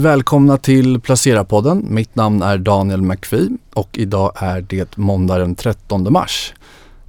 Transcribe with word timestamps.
Välkomna 0.00 0.56
till 0.56 1.00
Placera-podden. 1.00 1.84
Mitt 1.88 2.14
namn 2.14 2.42
är 2.42 2.58
Daniel 2.58 3.02
McPhee 3.02 3.48
och 3.74 3.98
idag 3.98 4.32
är 4.36 4.60
det 4.60 4.96
måndag 4.96 5.38
den 5.38 5.54
13 5.54 6.12
mars. 6.12 6.54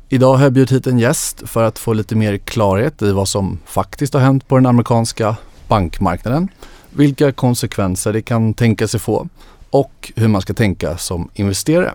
Idag 0.10 0.34
har 0.36 0.44
jag 0.44 0.54
bjudit 0.54 0.72
hit 0.72 0.88
en 0.88 1.00
gäst 1.00 1.50
för 1.50 1.64
att 1.64 1.80
få 1.80 1.94
lite 1.94 2.16
mer 2.16 2.38
klarhet 2.38 3.02
i 3.02 3.12
vad 3.12 3.28
som 3.28 3.60
faktiskt 3.66 4.14
har 4.14 4.22
hänt 4.22 4.48
på 4.48 4.56
den 4.56 4.66
amerikanska 4.66 5.36
bankmarknaden, 5.68 6.48
vilka 6.90 7.32
konsekvenser 7.32 8.14
det 8.14 8.22
kan 8.22 8.54
tänka 8.54 8.88
sig 8.88 9.00
få 9.00 9.28
och 9.70 10.12
hur 10.16 10.28
man 10.28 10.42
ska 10.42 10.54
tänka 10.54 10.98
som 10.98 11.30
investerare. 11.34 11.94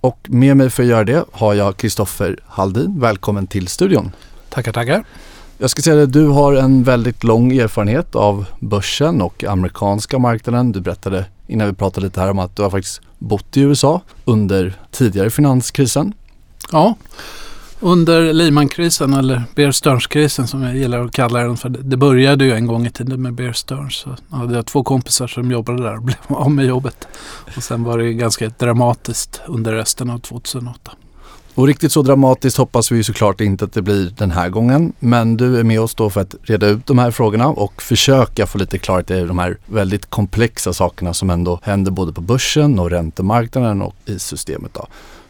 Och 0.00 0.18
med 0.28 0.56
mig 0.56 0.70
för 0.70 0.82
att 0.82 0.88
göra 0.88 1.04
det 1.04 1.24
har 1.32 1.54
jag 1.54 1.76
Kristoffer 1.76 2.38
Haldin. 2.46 3.00
Välkommen 3.00 3.46
till 3.46 3.68
studion. 3.68 4.12
Tackar, 4.48 4.72
tackar. 4.72 5.04
Jag 5.58 5.70
ska 5.70 5.82
säga 5.82 6.02
att 6.02 6.12
du 6.12 6.26
har 6.26 6.54
en 6.54 6.82
väldigt 6.82 7.24
lång 7.24 7.52
erfarenhet 7.52 8.14
av 8.14 8.46
börsen 8.60 9.22
och 9.22 9.44
amerikanska 9.44 10.18
marknaden. 10.18 10.72
Du 10.72 10.80
berättade 10.80 11.24
innan 11.46 11.66
vi 11.66 11.72
pratade 11.72 12.06
lite 12.06 12.20
här 12.20 12.30
om 12.30 12.38
att 12.38 12.56
du 12.56 12.62
har 12.62 12.70
faktiskt 12.70 13.00
bott 13.18 13.56
i 13.56 13.60
USA 13.60 14.00
under 14.24 14.74
tidigare 14.90 15.30
finanskrisen. 15.30 16.12
Ja, 16.72 16.94
under 17.80 18.32
Lehman-krisen 18.32 19.12
eller 19.12 19.42
Bear 19.54 19.70
Stearns-krisen 19.70 20.46
som 20.46 20.62
jag 20.62 20.76
gillar 20.76 21.04
att 21.04 21.12
kalla 21.12 21.40
den 21.40 21.56
för. 21.56 21.68
Det 21.68 21.96
började 21.96 22.44
ju 22.44 22.52
en 22.52 22.66
gång 22.66 22.86
i 22.86 22.90
tiden 22.90 23.22
med 23.22 23.34
Bear 23.34 23.52
Stearns. 23.52 23.94
Så 23.94 24.16
jag 24.30 24.36
hade 24.36 24.62
två 24.62 24.84
kompisar 24.84 25.26
som 25.26 25.50
jobbade 25.50 25.82
där 25.82 25.96
och 25.96 26.02
blev 26.02 26.16
av 26.28 26.50
med 26.50 26.66
jobbet. 26.66 27.08
Och 27.56 27.62
sen 27.62 27.84
var 27.84 27.98
det 27.98 28.12
ganska 28.12 28.48
dramatiskt 28.48 29.40
under 29.46 29.72
resten 29.72 30.10
av 30.10 30.18
2008. 30.18 30.92
Och 31.56 31.66
riktigt 31.66 31.92
så 31.92 32.02
dramatiskt 32.02 32.56
hoppas 32.56 32.92
vi 32.92 33.04
såklart 33.04 33.40
inte 33.40 33.64
att 33.64 33.72
det 33.72 33.82
blir 33.82 34.10
den 34.18 34.30
här 34.30 34.48
gången. 34.48 34.92
Men 34.98 35.36
du 35.36 35.58
är 35.58 35.64
med 35.64 35.80
oss 35.80 35.94
då 35.94 36.10
för 36.10 36.20
att 36.20 36.34
reda 36.42 36.66
ut 36.66 36.86
de 36.86 36.98
här 36.98 37.10
frågorna 37.10 37.48
och 37.48 37.82
försöka 37.82 38.46
få 38.46 38.58
lite 38.58 38.78
klarhet 38.78 39.10
i 39.10 39.20
de 39.20 39.38
här 39.38 39.58
väldigt 39.66 40.10
komplexa 40.10 40.72
sakerna 40.72 41.14
som 41.14 41.30
ändå 41.30 41.60
händer 41.62 41.92
både 41.92 42.12
på 42.12 42.20
börsen 42.20 42.78
och 42.78 42.90
räntemarknaden 42.90 43.82
och 43.82 43.94
i 44.06 44.18
systemet. 44.18 44.74
Då. 44.74 44.86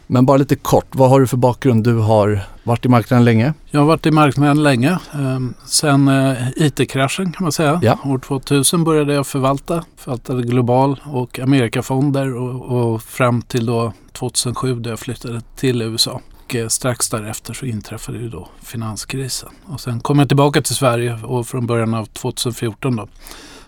Men 0.07 0.25
bara 0.25 0.37
lite 0.37 0.55
kort, 0.55 0.85
vad 0.91 1.09
har 1.09 1.19
du 1.19 1.27
för 1.27 1.37
bakgrund? 1.37 1.83
Du 1.83 1.95
har 1.95 2.39
varit 2.63 2.85
i 2.85 2.89
marknaden 2.89 3.25
länge? 3.25 3.53
Jag 3.71 3.79
har 3.79 3.87
varit 3.87 4.05
i 4.05 4.11
marknaden 4.11 4.63
länge. 4.63 4.99
Ehm, 5.13 5.53
sen 5.65 6.07
eh, 6.07 6.47
IT-kraschen 6.55 7.31
kan 7.31 7.43
man 7.43 7.51
säga. 7.51 7.79
Ja. 7.83 7.99
År 8.05 8.19
2000 8.19 8.83
började 8.83 9.13
jag 9.13 9.27
förvalta. 9.27 9.83
Förvaltade 9.97 10.43
global 10.43 10.99
och 11.05 11.39
Amerikafonder 11.39 12.35
och, 12.35 12.93
och 12.93 13.01
fram 13.01 13.41
till 13.41 13.65
då 13.65 13.93
2007 14.19 14.79
då 14.79 14.89
jag 14.89 14.99
flyttade 14.99 15.41
till 15.55 15.81
USA. 15.81 16.21
Och 16.31 16.55
strax 16.71 17.09
därefter 17.09 17.53
så 17.53 17.65
inträffade 17.65 18.17
ju 18.17 18.29
då 18.29 18.49
finanskrisen. 18.61 19.49
Och 19.65 19.81
sen 19.81 19.99
kom 19.99 20.19
jag 20.19 20.27
tillbaka 20.27 20.61
till 20.61 20.75
Sverige 20.75 21.19
och 21.23 21.47
från 21.47 21.67
början 21.67 21.93
av 21.93 22.05
2014 22.05 22.95
då 22.95 23.07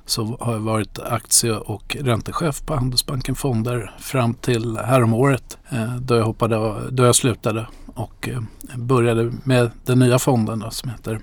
så 0.06 0.38
har 0.40 0.54
jag 0.54 0.60
varit 0.60 1.00
aktie 1.00 1.52
och 1.52 1.98
räntechef 2.00 2.62
på 2.66 2.76
Handelsbanken 2.76 3.36
Fonder 3.36 3.96
fram 4.00 4.34
till 4.34 4.78
häromåret 4.78 5.58
då 6.00 6.16
jag, 6.16 6.24
hoppade, 6.24 6.90
då 6.92 7.04
jag 7.04 7.16
slutade 7.16 7.68
och 7.96 8.30
började 8.76 9.34
med 9.44 9.72
den 9.86 10.00
nya 10.00 10.20
fonden 10.20 10.60
då, 10.60 10.72
som 10.72 10.90
heter 10.90 11.20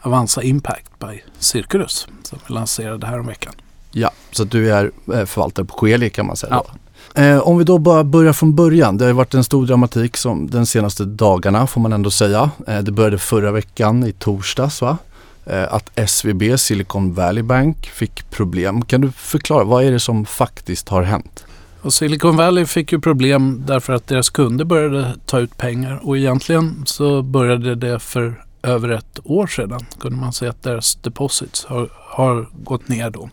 Avanza 0.00 0.42
Impact 0.42 0.98
by 0.98 1.22
Circulus 1.38 2.08
som 2.22 2.38
vi 2.46 2.54
lanserade 2.54 3.06
häromveckan. 3.06 3.54
Ja, 3.90 4.10
så 4.30 4.44
du 4.44 4.72
är 4.72 4.90
förvaltare 5.06 5.66
på 5.66 5.74
Coeli 5.74 6.10
kan 6.10 6.26
man 6.26 6.36
säga. 6.36 6.62
Ja. 6.66 6.74
Eh, 7.14 7.38
om 7.38 7.58
vi 7.58 7.64
då 7.64 7.78
bara 7.78 8.04
börjar 8.04 8.32
från 8.32 8.54
början. 8.54 8.98
Det 8.98 9.04
har 9.04 9.12
varit 9.12 9.34
en 9.34 9.44
stor 9.44 9.66
dramatik 9.66 10.16
som 10.16 10.50
de 10.50 10.66
senaste 10.66 11.04
dagarna 11.04 11.66
får 11.66 11.80
man 11.80 11.92
ändå 11.92 12.10
säga. 12.10 12.50
Eh, 12.66 12.78
det 12.78 12.92
började 12.92 13.18
förra 13.18 13.52
veckan 13.52 14.06
i 14.06 14.12
torsdags 14.12 14.82
va? 14.82 14.98
Eh, 15.46 15.74
att 15.74 15.90
SVB, 15.94 16.58
Silicon 16.58 17.14
Valley 17.14 17.42
Bank, 17.42 17.86
fick 17.86 18.30
problem. 18.30 18.82
Kan 18.82 19.00
du 19.00 19.10
förklara, 19.12 19.64
vad 19.64 19.84
är 19.84 19.92
det 19.92 20.00
som 20.00 20.26
faktiskt 20.26 20.88
har 20.88 21.02
hänt? 21.02 21.44
Och 21.82 21.92
Silicon 21.92 22.36
Valley 22.36 22.66
fick 22.66 22.92
ju 22.92 23.00
problem 23.00 23.62
därför 23.66 23.92
att 23.92 24.06
deras 24.06 24.30
kunder 24.30 24.64
började 24.64 25.14
ta 25.26 25.40
ut 25.40 25.56
pengar 25.56 26.00
och 26.02 26.18
egentligen 26.18 26.82
så 26.86 27.22
började 27.22 27.74
det 27.74 27.98
för 27.98 28.44
över 28.62 28.88
ett 28.88 29.18
år 29.24 29.46
sedan 29.46 29.80
kunde 30.00 30.18
man 30.18 30.32
se 30.32 30.46
att 30.46 30.62
deras 30.62 30.94
deposits 30.94 31.64
har, 31.64 31.88
har 31.92 32.48
gått 32.52 32.88
ner 32.88 33.10
då. 33.10 33.30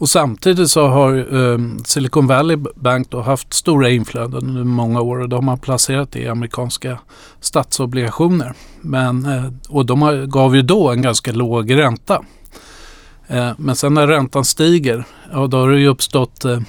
Och 0.00 0.08
samtidigt 0.08 0.70
så 0.70 0.86
har 0.86 1.34
um, 1.34 1.84
Silicon 1.84 2.26
Valley 2.26 2.56
Bank 2.74 3.10
då 3.10 3.20
haft 3.20 3.54
stora 3.54 3.90
inflöden 3.90 4.48
under 4.48 4.64
många 4.64 5.00
år 5.00 5.20
och 5.20 5.28
de 5.28 5.48
har 5.48 5.56
placerat 5.56 6.12
det 6.12 6.18
i 6.18 6.28
amerikanska 6.28 6.98
statsobligationer. 7.40 8.52
Men, 8.80 9.26
uh, 9.26 9.52
och 9.68 9.86
de 9.86 10.02
har, 10.02 10.26
gav 10.26 10.56
ju 10.56 10.62
då 10.62 10.90
en 10.90 11.02
ganska 11.02 11.32
låg 11.32 11.76
ränta. 11.76 12.22
Uh, 13.30 13.52
men 13.56 13.76
sen 13.76 13.94
när 13.94 14.06
räntan 14.06 14.44
stiger, 14.44 15.04
ja, 15.32 15.46
då 15.46 15.56
har 15.56 15.70
det 15.70 15.80
ju 15.80 15.88
uppstått 15.88 16.44
eh, 16.44 16.60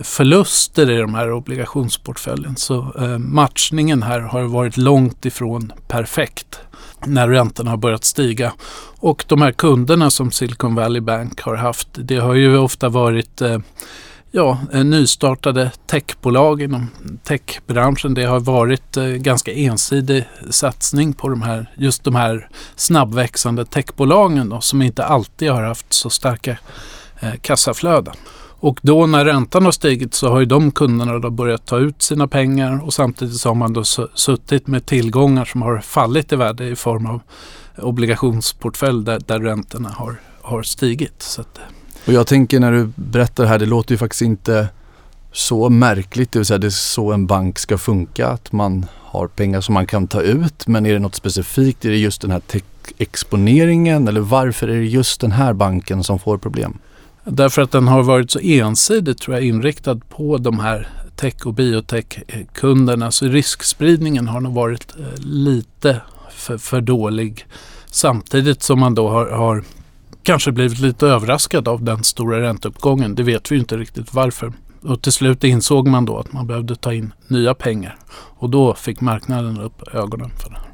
förluster 0.00 0.90
i 0.90 0.96
de 0.96 1.14
här 1.14 1.32
obligationsportföljen. 1.32 2.56
Så 2.56 2.92
eh, 2.98 3.18
matchningen 3.18 4.02
här 4.02 4.20
har 4.20 4.42
varit 4.42 4.76
långt 4.76 5.24
ifrån 5.26 5.72
perfekt 5.88 6.60
när 7.06 7.28
räntorna 7.28 7.70
har 7.70 7.76
börjat 7.76 8.04
stiga. 8.04 8.52
Och 8.98 9.24
de 9.28 9.42
här 9.42 9.52
kunderna 9.52 10.10
som 10.10 10.30
Silicon 10.30 10.74
Valley 10.74 11.00
Bank 11.00 11.40
har 11.40 11.56
haft, 11.56 11.88
det 11.92 12.16
har 12.16 12.34
ju 12.34 12.58
ofta 12.58 12.88
varit 12.88 13.42
eh, 13.42 13.58
ja, 14.30 14.58
eh, 14.72 14.84
nystartade 14.84 15.70
techbolag 15.86 16.62
inom 16.62 16.90
techbranschen. 17.24 18.14
Det 18.14 18.24
har 18.24 18.40
varit 18.40 18.96
eh, 18.96 19.04
ganska 19.04 19.52
ensidig 19.52 20.28
satsning 20.50 21.12
på 21.12 21.28
de 21.28 21.42
här, 21.42 21.70
just 21.76 22.04
de 22.04 22.14
här 22.14 22.48
snabbväxande 22.76 23.64
techbolagen 23.64 24.48
då, 24.48 24.60
som 24.60 24.82
inte 24.82 25.04
alltid 25.04 25.50
har 25.50 25.62
haft 25.62 25.92
så 25.92 26.10
starka 26.10 26.58
eh, 27.20 27.34
kassaflöden. 27.40 28.14
Och 28.66 28.80
då 28.82 29.06
när 29.06 29.24
räntan 29.24 29.64
har 29.64 29.72
stigit 29.72 30.14
så 30.14 30.28
har 30.28 30.40
ju 30.40 30.46
de 30.46 30.70
kunderna 30.70 31.18
då 31.18 31.30
börjat 31.30 31.66
ta 31.66 31.78
ut 31.78 32.02
sina 32.02 32.28
pengar 32.28 32.84
och 32.84 32.94
samtidigt 32.94 33.36
så 33.36 33.48
har 33.48 33.54
man 33.54 33.72
då 33.72 33.84
suttit 34.14 34.66
med 34.66 34.86
tillgångar 34.86 35.44
som 35.44 35.62
har 35.62 35.78
fallit 35.78 36.32
i 36.32 36.36
värde 36.36 36.68
i 36.68 36.76
form 36.76 37.06
av 37.06 37.20
obligationsportfölj 37.78 39.04
där, 39.04 39.20
där 39.26 39.40
räntorna 39.40 39.88
har, 39.88 40.20
har 40.42 40.62
stigit. 40.62 41.22
Så 41.22 41.40
att, 41.40 41.58
eh. 41.58 41.64
och 42.06 42.12
jag 42.12 42.26
tänker 42.26 42.60
när 42.60 42.72
du 42.72 42.92
berättar 42.94 43.44
det 43.44 43.48
här, 43.48 43.58
det 43.58 43.66
låter 43.66 43.92
ju 43.92 43.98
faktiskt 43.98 44.22
inte 44.22 44.68
så 45.32 45.68
märkligt, 45.68 46.32
det 46.32 46.38
vill 46.38 46.46
säga 46.46 46.58
det 46.58 46.66
är 46.66 46.70
så 46.70 47.12
en 47.12 47.26
bank 47.26 47.58
ska 47.58 47.78
funka, 47.78 48.28
att 48.28 48.52
man 48.52 48.86
har 48.94 49.26
pengar 49.28 49.60
som 49.60 49.74
man 49.74 49.86
kan 49.86 50.06
ta 50.06 50.20
ut. 50.20 50.66
Men 50.66 50.86
är 50.86 50.92
det 50.92 50.98
något 50.98 51.14
specifikt? 51.14 51.84
Är 51.84 51.90
det 51.90 51.96
just 51.96 52.20
den 52.20 52.30
här 52.30 52.42
exponeringen 52.98 54.08
eller 54.08 54.20
varför 54.20 54.68
är 54.68 54.76
det 54.76 54.86
just 54.86 55.20
den 55.20 55.32
här 55.32 55.52
banken 55.52 56.04
som 56.04 56.18
får 56.18 56.38
problem? 56.38 56.78
Därför 57.28 57.62
att 57.62 57.70
den 57.70 57.88
har 57.88 58.02
varit 58.02 58.30
så 58.30 58.38
ensidigt 58.38 59.18
tror 59.18 59.36
jag 59.36 59.44
inriktad 59.44 60.00
på 60.08 60.38
de 60.38 60.58
här 60.58 60.88
tech 61.16 61.46
och 61.46 61.54
biotech-kunderna. 61.54 63.06
Eh, 63.06 63.10
så 63.10 63.26
riskspridningen 63.26 64.28
har 64.28 64.40
nog 64.40 64.54
varit 64.54 64.94
eh, 64.98 65.18
lite 65.18 66.00
för, 66.30 66.58
för 66.58 66.80
dålig. 66.80 67.46
Samtidigt 67.86 68.62
som 68.62 68.80
man 68.80 68.94
då 68.94 69.08
har, 69.08 69.26
har 69.30 69.64
kanske 70.22 70.52
blivit 70.52 70.78
lite 70.78 71.06
överraskad 71.06 71.68
av 71.68 71.84
den 71.84 72.04
stora 72.04 72.40
ränteuppgången. 72.40 73.14
Det 73.14 73.22
vet 73.22 73.52
vi 73.52 73.58
inte 73.58 73.76
riktigt 73.76 74.14
varför. 74.14 74.52
Och 74.82 75.02
till 75.02 75.12
slut 75.12 75.44
insåg 75.44 75.88
man 75.88 76.04
då 76.04 76.18
att 76.18 76.32
man 76.32 76.46
behövde 76.46 76.76
ta 76.76 76.94
in 76.94 77.12
nya 77.28 77.54
pengar. 77.54 77.98
Och 78.38 78.50
då 78.50 78.74
fick 78.74 79.00
marknaden 79.00 79.60
upp 79.60 79.94
ögonen 79.94 80.30
för 80.30 80.50
det. 80.50 80.65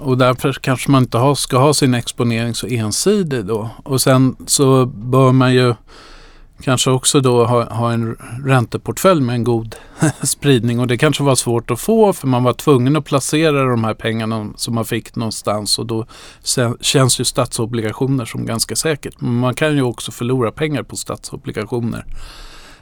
Och 0.00 0.18
därför 0.18 0.52
kanske 0.52 0.90
man 0.90 1.02
inte 1.02 1.18
ha, 1.18 1.34
ska 1.34 1.58
ha 1.58 1.74
sin 1.74 1.94
exponering 1.94 2.54
så 2.54 2.66
ensidig 2.66 3.44
då. 3.44 3.70
Och 3.82 4.00
sen 4.00 4.36
så 4.46 4.86
bör 4.86 5.32
man 5.32 5.54
ju 5.54 5.74
kanske 6.62 6.90
också 6.90 7.20
då 7.20 7.44
ha, 7.44 7.74
ha 7.74 7.92
en 7.92 8.16
ränteportfölj 8.44 9.20
med 9.20 9.34
en 9.34 9.44
god 9.44 9.76
spridning. 10.22 10.80
Och 10.80 10.86
det 10.86 10.98
kanske 10.98 11.22
var 11.22 11.34
svårt 11.34 11.70
att 11.70 11.80
få 11.80 12.12
för 12.12 12.26
man 12.26 12.44
var 12.44 12.52
tvungen 12.52 12.96
att 12.96 13.04
placera 13.04 13.70
de 13.70 13.84
här 13.84 13.94
pengarna 13.94 14.50
som 14.56 14.74
man 14.74 14.84
fick 14.84 15.16
någonstans. 15.16 15.78
Och 15.78 15.86
då 15.86 16.06
känns 16.80 17.20
ju 17.20 17.24
statsobligationer 17.24 18.24
som 18.24 18.46
ganska 18.46 18.76
säkert. 18.76 19.20
Men 19.20 19.34
man 19.38 19.54
kan 19.54 19.76
ju 19.76 19.82
också 19.82 20.12
förlora 20.12 20.52
pengar 20.52 20.82
på 20.82 20.96
statsobligationer 20.96 22.04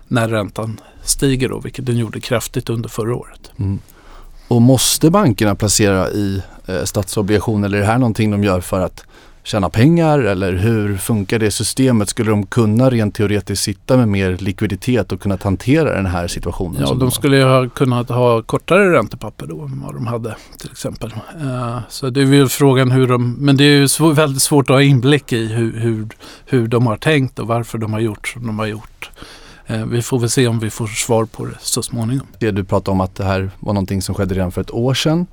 när 0.08 0.28
räntan 0.28 0.80
stiger 1.02 1.48
då, 1.48 1.60
vilket 1.60 1.86
den 1.86 1.96
gjorde 1.96 2.20
kraftigt 2.20 2.70
under 2.70 2.88
förra 2.88 3.16
året. 3.16 3.50
Mm. 3.58 3.78
Och 4.48 4.62
måste 4.62 5.10
bankerna 5.10 5.54
placera 5.54 6.10
i 6.10 6.43
eh, 6.66 6.84
statsobligationer 6.84 7.69
eller 7.69 7.78
är 7.78 7.82
det 7.82 7.87
här 7.87 7.98
någonting 7.98 8.31
de 8.31 8.44
gör 8.44 8.60
för 8.60 8.81
att 8.81 9.04
tjäna 9.46 9.70
pengar 9.70 10.19
eller 10.19 10.52
hur 10.52 10.96
funkar 10.96 11.38
det 11.38 11.50
systemet? 11.50 12.08
Skulle 12.08 12.31
de 12.31 12.46
kunna 12.46 12.90
rent 12.90 13.14
teoretiskt 13.14 13.62
sitta 13.62 13.96
med 13.96 14.08
mer 14.08 14.37
likviditet 14.37 15.12
och 15.12 15.20
kunna 15.20 15.38
hantera 15.43 15.94
den 15.94 16.06
här 16.06 16.28
situationen? 16.28 16.82
Ja, 16.87 16.94
de 16.94 17.10
skulle 17.10 17.37
ju 17.37 17.44
ha 17.44 17.69
kunnat 17.69 18.08
ha 18.08 18.43
kortare 18.43 18.93
räntepapper 18.93 19.46
då 19.46 19.60
än 19.60 19.82
vad 19.84 19.94
de 19.94 20.06
hade 20.06 20.37
till 20.58 20.70
exempel. 20.70 21.14
Uh, 21.43 21.78
så 21.88 22.10
det 22.10 22.20
är 22.20 22.25
väl 22.25 22.48
frågan 22.48 22.90
hur 22.90 23.06
de, 23.08 23.32
men 23.32 23.56
det 23.56 23.64
är 23.64 23.78
ju 23.78 23.88
svår, 23.88 24.12
väldigt 24.12 24.43
svårt 24.43 24.70
att 24.70 24.76
ha 24.76 24.82
inblick 24.82 25.32
i 25.32 25.46
hur, 25.46 25.81
hur, 25.81 26.08
hur 26.44 26.69
de 26.69 26.87
har 26.87 26.96
tänkt 26.96 27.38
och 27.38 27.46
varför 27.46 27.78
de 27.78 27.93
har 27.93 28.00
gjort 28.00 28.28
som 28.28 28.46
de 28.46 28.58
har 28.58 28.66
gjort. 28.66 29.10
Eh, 29.66 29.86
vi 29.86 30.02
får 30.02 30.18
väl 30.18 30.30
se 30.30 30.46
om 30.46 30.58
vi 30.58 30.70
får 30.70 30.86
svar 30.86 31.24
på 31.24 31.44
det 31.44 31.56
så 31.60 31.82
småningom. 31.82 32.26
Det 32.38 32.50
Du 32.50 32.64
pratade 32.64 32.90
om 32.90 33.00
att 33.00 33.14
det 33.14 33.24
här 33.24 33.50
var 33.60 33.72
någonting 33.72 34.02
som 34.02 34.14
skedde 34.14 34.34
redan 34.34 34.52
för 34.52 34.60
ett 34.60 34.70
år 34.70 34.94
sedan. 34.94 35.26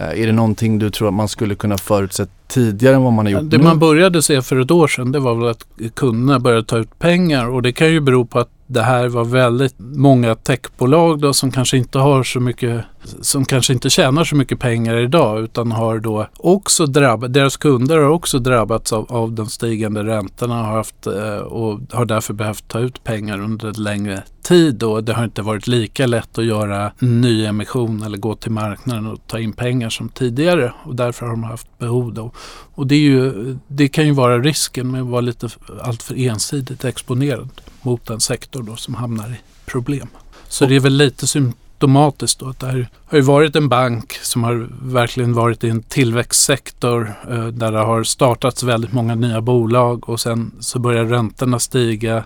Eh, 0.00 0.22
är 0.22 0.26
det 0.26 0.32
någonting 0.32 0.78
du 0.78 0.90
tror 0.90 1.08
att 1.08 1.14
man 1.14 1.28
skulle 1.28 1.54
kunna 1.54 1.78
förutse 1.78 2.26
tidigare 2.48 2.94
än 2.94 3.02
vad 3.02 3.12
man 3.12 3.26
har 3.26 3.32
gjort 3.32 3.50
Det 3.50 3.58
nu? 3.58 3.64
man 3.64 3.78
började 3.78 4.22
se 4.22 4.42
för 4.42 4.60
ett 4.60 4.70
år 4.70 4.88
sedan 4.88 5.12
det 5.12 5.18
var 5.18 5.34
väl 5.34 5.48
att 5.48 5.66
kunderna 5.94 6.38
började 6.38 6.64
ta 6.64 6.78
ut 6.78 6.98
pengar 6.98 7.48
och 7.48 7.62
det 7.62 7.72
kan 7.72 7.92
ju 7.92 8.00
bero 8.00 8.24
på 8.24 8.38
att 8.38 8.48
det 8.66 8.82
här 8.82 9.08
var 9.08 9.24
väldigt 9.24 9.74
många 9.78 10.34
techbolag 10.34 11.20
då 11.20 11.32
som 11.32 11.50
kanske 11.50 11.76
inte 11.76 11.98
har 11.98 12.22
så 12.22 12.40
mycket, 12.40 12.84
som 13.20 13.44
kanske 13.44 13.72
inte 13.72 13.90
tjänar 13.90 14.24
så 14.24 14.36
mycket 14.36 14.58
pengar 14.60 14.96
idag 14.96 15.40
utan 15.40 15.72
har 15.72 15.98
då 15.98 16.26
också 16.36 16.86
drabbat, 16.86 17.32
deras 17.32 17.56
kunder 17.56 17.98
har 17.98 18.10
också 18.10 18.38
drabbats 18.38 18.92
av, 18.92 19.06
av 19.08 19.32
de 19.32 19.46
stigande 19.46 20.04
räntorna 20.04 20.54
har 20.54 20.72
haft, 20.72 21.06
eh, 21.06 21.36
och 21.36 21.80
har 21.90 22.04
därför 22.04 22.34
behövt 22.34 22.68
ta 22.68 22.78
ut 22.78 23.04
pengar 23.04 23.40
under 23.40 23.68
en 23.68 23.82
längre 23.82 24.22
tid 24.42 24.82
och 24.82 25.04
det 25.04 25.12
har 25.12 25.24
inte 25.24 25.42
varit 25.42 25.66
lika 25.66 26.06
lätt 26.06 26.38
att 26.38 26.44
göra 26.44 26.92
nyemission 26.98 28.02
eller 28.02 28.18
gå 28.18 28.34
till 28.34 28.50
marknaden 28.50 29.06
och 29.06 29.26
ta 29.26 29.38
in 29.38 29.52
pengar 29.52 29.90
som 29.90 30.08
tidigare 30.08 30.72
och 30.84 30.96
därför 30.96 31.26
har 31.26 31.32
de 31.32 31.42
haft 31.42 31.78
behov 31.78 32.14
då. 32.14 32.32
Och 32.74 32.86
det, 32.86 32.94
är 32.94 32.98
ju, 32.98 33.56
det 33.68 33.88
kan 33.88 34.06
ju 34.06 34.12
vara 34.12 34.38
risken 34.38 34.90
med 34.90 35.02
att 35.02 35.08
vara 35.08 35.20
lite 35.20 35.48
alltför 35.80 36.18
ensidigt 36.18 36.84
exponerad 36.84 37.48
mot 37.82 38.10
en 38.10 38.20
sektor 38.20 38.62
då 38.62 38.76
som 38.76 38.94
hamnar 38.94 39.28
i 39.28 39.40
problem. 39.66 40.08
Så 40.48 40.66
det 40.66 40.76
är 40.76 40.80
väl 40.80 40.96
lite 40.96 41.26
symptomatiskt 41.26 42.40
då 42.40 42.48
att 42.48 42.60
det 42.60 42.66
här 42.66 42.88
har 43.06 43.18
ju 43.18 43.22
varit 43.22 43.56
en 43.56 43.68
bank 43.68 44.12
som 44.22 44.44
har 44.44 44.68
verkligen 44.82 45.32
varit 45.32 45.64
i 45.64 45.68
en 45.68 45.82
tillväxtsektor 45.82 47.14
eh, 47.30 47.46
där 47.46 47.72
det 47.72 47.78
har 47.78 48.02
startats 48.02 48.62
väldigt 48.62 48.92
många 48.92 49.14
nya 49.14 49.40
bolag 49.40 50.08
och 50.08 50.20
sen 50.20 50.52
så 50.60 50.78
börjar 50.78 51.04
räntorna 51.04 51.58
stiga, 51.58 52.24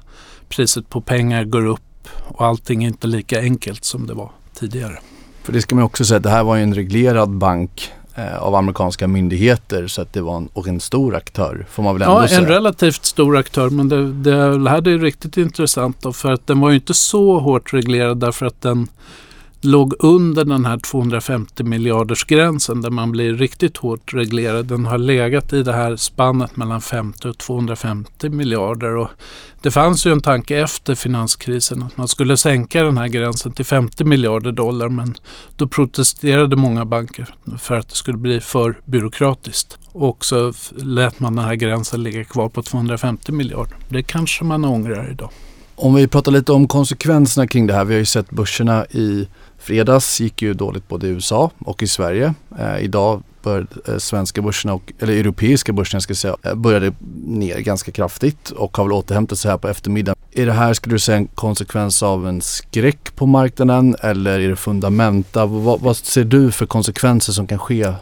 priset 0.49 0.89
på 0.89 1.01
pengar 1.01 1.45
går 1.45 1.67
upp 1.67 1.81
och 2.25 2.45
allting 2.47 2.85
är 2.85 2.89
inte 2.89 3.07
lika 3.07 3.41
enkelt 3.41 3.85
som 3.85 4.07
det 4.07 4.15
var 4.15 4.31
tidigare. 4.59 4.99
För 5.43 5.53
det 5.53 5.63
ska 5.63 5.75
man 5.75 5.85
också 5.85 6.05
säga 6.05 6.19
det 6.19 6.31
här 6.31 6.45
var 6.45 6.57
ju 6.57 6.63
en 6.63 6.75
reglerad 6.75 7.31
bank 7.31 7.93
eh, 8.15 8.37
av 8.43 8.55
amerikanska 8.55 9.09
myndigheter 9.09 9.87
så 9.87 10.03
att 10.03 10.13
det 10.13 10.21
var 10.21 10.37
en, 10.37 10.49
och 10.53 10.69
en 10.69 10.81
stor 10.81 11.15
aktör 11.17 11.67
får 11.71 11.83
man 11.83 11.95
väl 11.95 12.03
ändå 12.03 12.23
Ja, 12.23 12.29
säga. 12.29 12.41
en 12.41 12.47
relativt 12.49 13.05
stor 13.05 13.37
aktör 13.37 13.71
men 13.71 13.89
det, 13.89 14.13
det, 14.13 14.59
det 14.65 14.71
här 14.71 14.89
är 14.89 14.99
riktigt 14.99 15.37
intressant 15.37 15.97
då, 16.03 16.13
för 16.13 16.33
att 16.33 16.47
den 16.47 16.61
var 16.61 16.69
ju 16.71 16.75
inte 16.75 16.95
så 16.95 17.39
hårt 17.39 17.73
reglerad 17.73 18.19
därför 18.21 18.47
att 18.47 18.61
den 18.63 18.89
låg 19.65 19.95
under 19.99 20.45
den 20.45 20.65
här 20.65 20.79
250 20.79 21.65
miljarders 21.65 22.25
gränsen 22.25 22.83
där 22.83 22.91
man 22.91 23.13
blir 23.13 23.35
riktigt 23.35 23.77
hårt 23.77 24.15
reglerad. 24.15 24.67
Den 24.67 24.87
har 24.87 24.99
legat 24.99 25.53
i 25.53 25.63
det 25.63 25.73
här 25.73 25.97
spannet 25.97 26.57
mellan 26.57 26.81
50 26.81 27.29
och 27.29 27.39
250 27.39 28.29
miljarder 28.29 28.97
och 28.97 29.09
det 29.63 29.71
fanns 29.71 30.07
ju 30.07 30.13
en 30.13 30.21
tanke 30.21 30.59
efter 30.59 30.95
finanskrisen 30.95 31.83
att 31.83 31.97
man 31.97 32.09
skulle 32.09 32.37
sänka 32.37 32.83
den 32.83 32.99
här 32.99 33.09
gränsen 33.09 33.53
till 33.53 33.65
50 33.65 34.05
miljarder 34.05 34.53
dollar 34.53 34.89
men 34.89 35.15
då 35.57 35.69
protesterade 35.69 36.57
många 36.57 36.85
banker 36.85 37.35
för 37.59 37.77
att 37.77 37.89
det 37.89 37.95
skulle 37.95 38.19
bli 38.19 38.41
för 38.41 38.81
byråkratiskt. 38.85 39.79
Och 39.93 40.25
så 40.25 40.53
lät 40.77 41.21
man 41.21 41.37
den 41.37 41.45
här 41.45 41.55
gränsen 41.55 42.03
ligga 42.03 42.25
kvar 42.25 42.49
på 42.49 42.63
250 42.63 43.33
miljarder. 43.33 43.77
Det 43.89 44.03
kanske 44.03 44.45
man 44.45 44.65
ångrar 44.65 45.11
idag. 45.11 45.31
Om 45.77 45.95
vi 45.95 46.09
pratar 46.09 46.33
lite 46.33 46.53
om 46.53 46.69
konsekvenserna 46.69 47.47
kring 47.47 47.67
det 47.67 47.75
här. 47.75 47.85
Vi 47.85 47.95
har 47.95 47.99
ju 47.99 48.05
sett 48.05 48.31
börserna 48.31 48.87
i 48.87 49.29
fredags 49.65 50.21
gick 50.21 50.43
ju 50.43 50.55
dåligt 50.55 50.89
både 50.89 51.07
i 51.07 51.11
USA 51.11 51.51
och 51.59 51.83
i 51.83 51.87
Sverige. 51.87 52.35
Eh, 52.59 52.85
idag 52.85 53.23
började 53.43 53.67
eh, 53.89 53.99
svenska 53.99 54.43
börserna, 54.43 54.75
och, 54.75 54.93
eller 54.99 55.13
europeiska 55.13 55.73
börserna 55.73 56.01
ska 56.01 56.11
jag 56.11 56.17
säga, 56.17 56.37
eh, 56.43 56.55
började 56.55 56.93
ner 57.27 57.59
ganska 57.59 57.93
kraftigt 57.93 58.51
och 58.51 58.77
har 58.77 58.85
väl 58.85 58.93
återhämtat 58.93 59.39
sig 59.39 59.51
här 59.51 59.59
på 59.59 59.69
eftermiddagen. 59.69 60.17
Är 60.33 60.47
det 60.47 60.53
här, 60.53 60.75
skulle 60.75 60.95
du 60.95 60.99
säga, 60.99 61.19
en 61.19 61.27
konsekvens 61.27 62.03
av 62.03 62.29
en 62.29 62.41
skräck 62.41 63.17
på 63.17 63.27
marknaden 63.27 63.97
eller 64.01 64.41
är 64.41 64.49
det 64.49 64.57
fundamenta? 64.57 65.47
Vad, 65.47 65.81
vad 65.81 65.97
ser 65.97 66.25
du 66.25 66.53
för 66.53 66.67
konsekvenser 66.67 67.33
som 67.33 67.47
kan 67.47 67.59
ske 67.59 67.93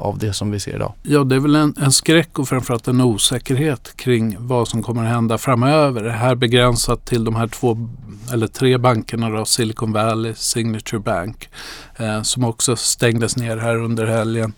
av 0.00 0.18
det 0.18 0.32
som 0.32 0.50
vi 0.50 0.60
ser 0.60 0.74
idag? 0.74 0.92
Ja, 1.02 1.24
det 1.24 1.36
är 1.36 1.40
väl 1.40 1.54
en, 1.54 1.74
en 1.80 1.92
skräck 1.92 2.38
och 2.38 2.48
framförallt 2.48 2.88
en 2.88 3.00
osäkerhet 3.00 3.96
kring 3.96 4.36
vad 4.38 4.68
som 4.68 4.82
kommer 4.82 5.02
att 5.02 5.08
hända 5.08 5.38
framöver. 5.38 6.02
Det 6.02 6.12
här 6.12 6.34
begränsat 6.34 7.04
till 7.06 7.24
de 7.24 7.36
här 7.36 7.46
två 7.46 7.88
eller 8.32 8.46
tre 8.46 8.78
bankerna 8.78 9.30
då, 9.30 9.44
Silicon 9.44 9.92
Valley, 9.92 10.34
Signature 10.36 11.00
Bank, 11.00 11.48
eh, 11.96 12.22
som 12.22 12.44
också 12.44 12.76
stängdes 12.76 13.36
ner 13.36 13.56
här 13.56 13.76
under 13.76 14.06
helgen. 14.06 14.52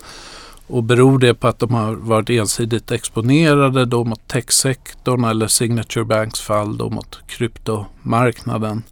Och 0.66 0.82
beror 0.82 1.18
det 1.18 1.34
på 1.34 1.48
att 1.48 1.58
de 1.58 1.74
har 1.74 1.94
varit 1.94 2.30
ensidigt 2.30 2.90
exponerade 2.90 3.84
då 3.84 4.04
mot 4.04 4.28
techsektorn 4.28 5.24
eller 5.24 5.46
Signature 5.46 6.04
Banks 6.04 6.40
fall 6.40 6.76
då 6.76 6.90
mot 6.90 7.18
kryptomarknaden? 7.26 8.82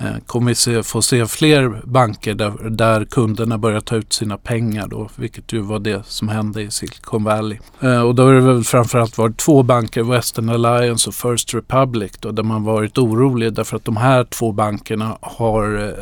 Eh, 0.00 0.16
kommer 0.26 0.48
vi 0.48 0.54
se, 0.54 0.82
få 0.82 1.02
se 1.02 1.26
fler 1.26 1.82
banker 1.84 2.34
där, 2.34 2.70
där 2.70 3.04
kunderna 3.04 3.58
börjar 3.58 3.80
ta 3.80 3.96
ut 3.96 4.12
sina 4.12 4.38
pengar 4.38 4.88
då, 4.88 5.08
vilket 5.16 5.52
ju 5.52 5.60
var 5.60 5.78
det 5.78 6.06
som 6.06 6.28
hände 6.28 6.62
i 6.62 6.70
Silicon 6.70 7.24
Valley. 7.24 7.58
Eh, 7.80 8.00
och 8.00 8.14
då 8.14 8.22
har 8.22 8.32
det 8.32 8.40
väl 8.40 8.64
framförallt 8.64 9.18
varit 9.18 9.36
två 9.36 9.62
banker, 9.62 10.02
Western 10.02 10.48
Alliance 10.48 11.10
och 11.10 11.14
First 11.14 11.54
Republic, 11.54 12.12
då, 12.20 12.30
där 12.30 12.42
man 12.42 12.64
varit 12.64 12.98
orolig 12.98 13.52
därför 13.52 13.76
att 13.76 13.84
de 13.84 13.96
här 13.96 14.24
två 14.24 14.52
bankerna 14.52 15.18
har 15.20 15.88
eh, 15.88 15.94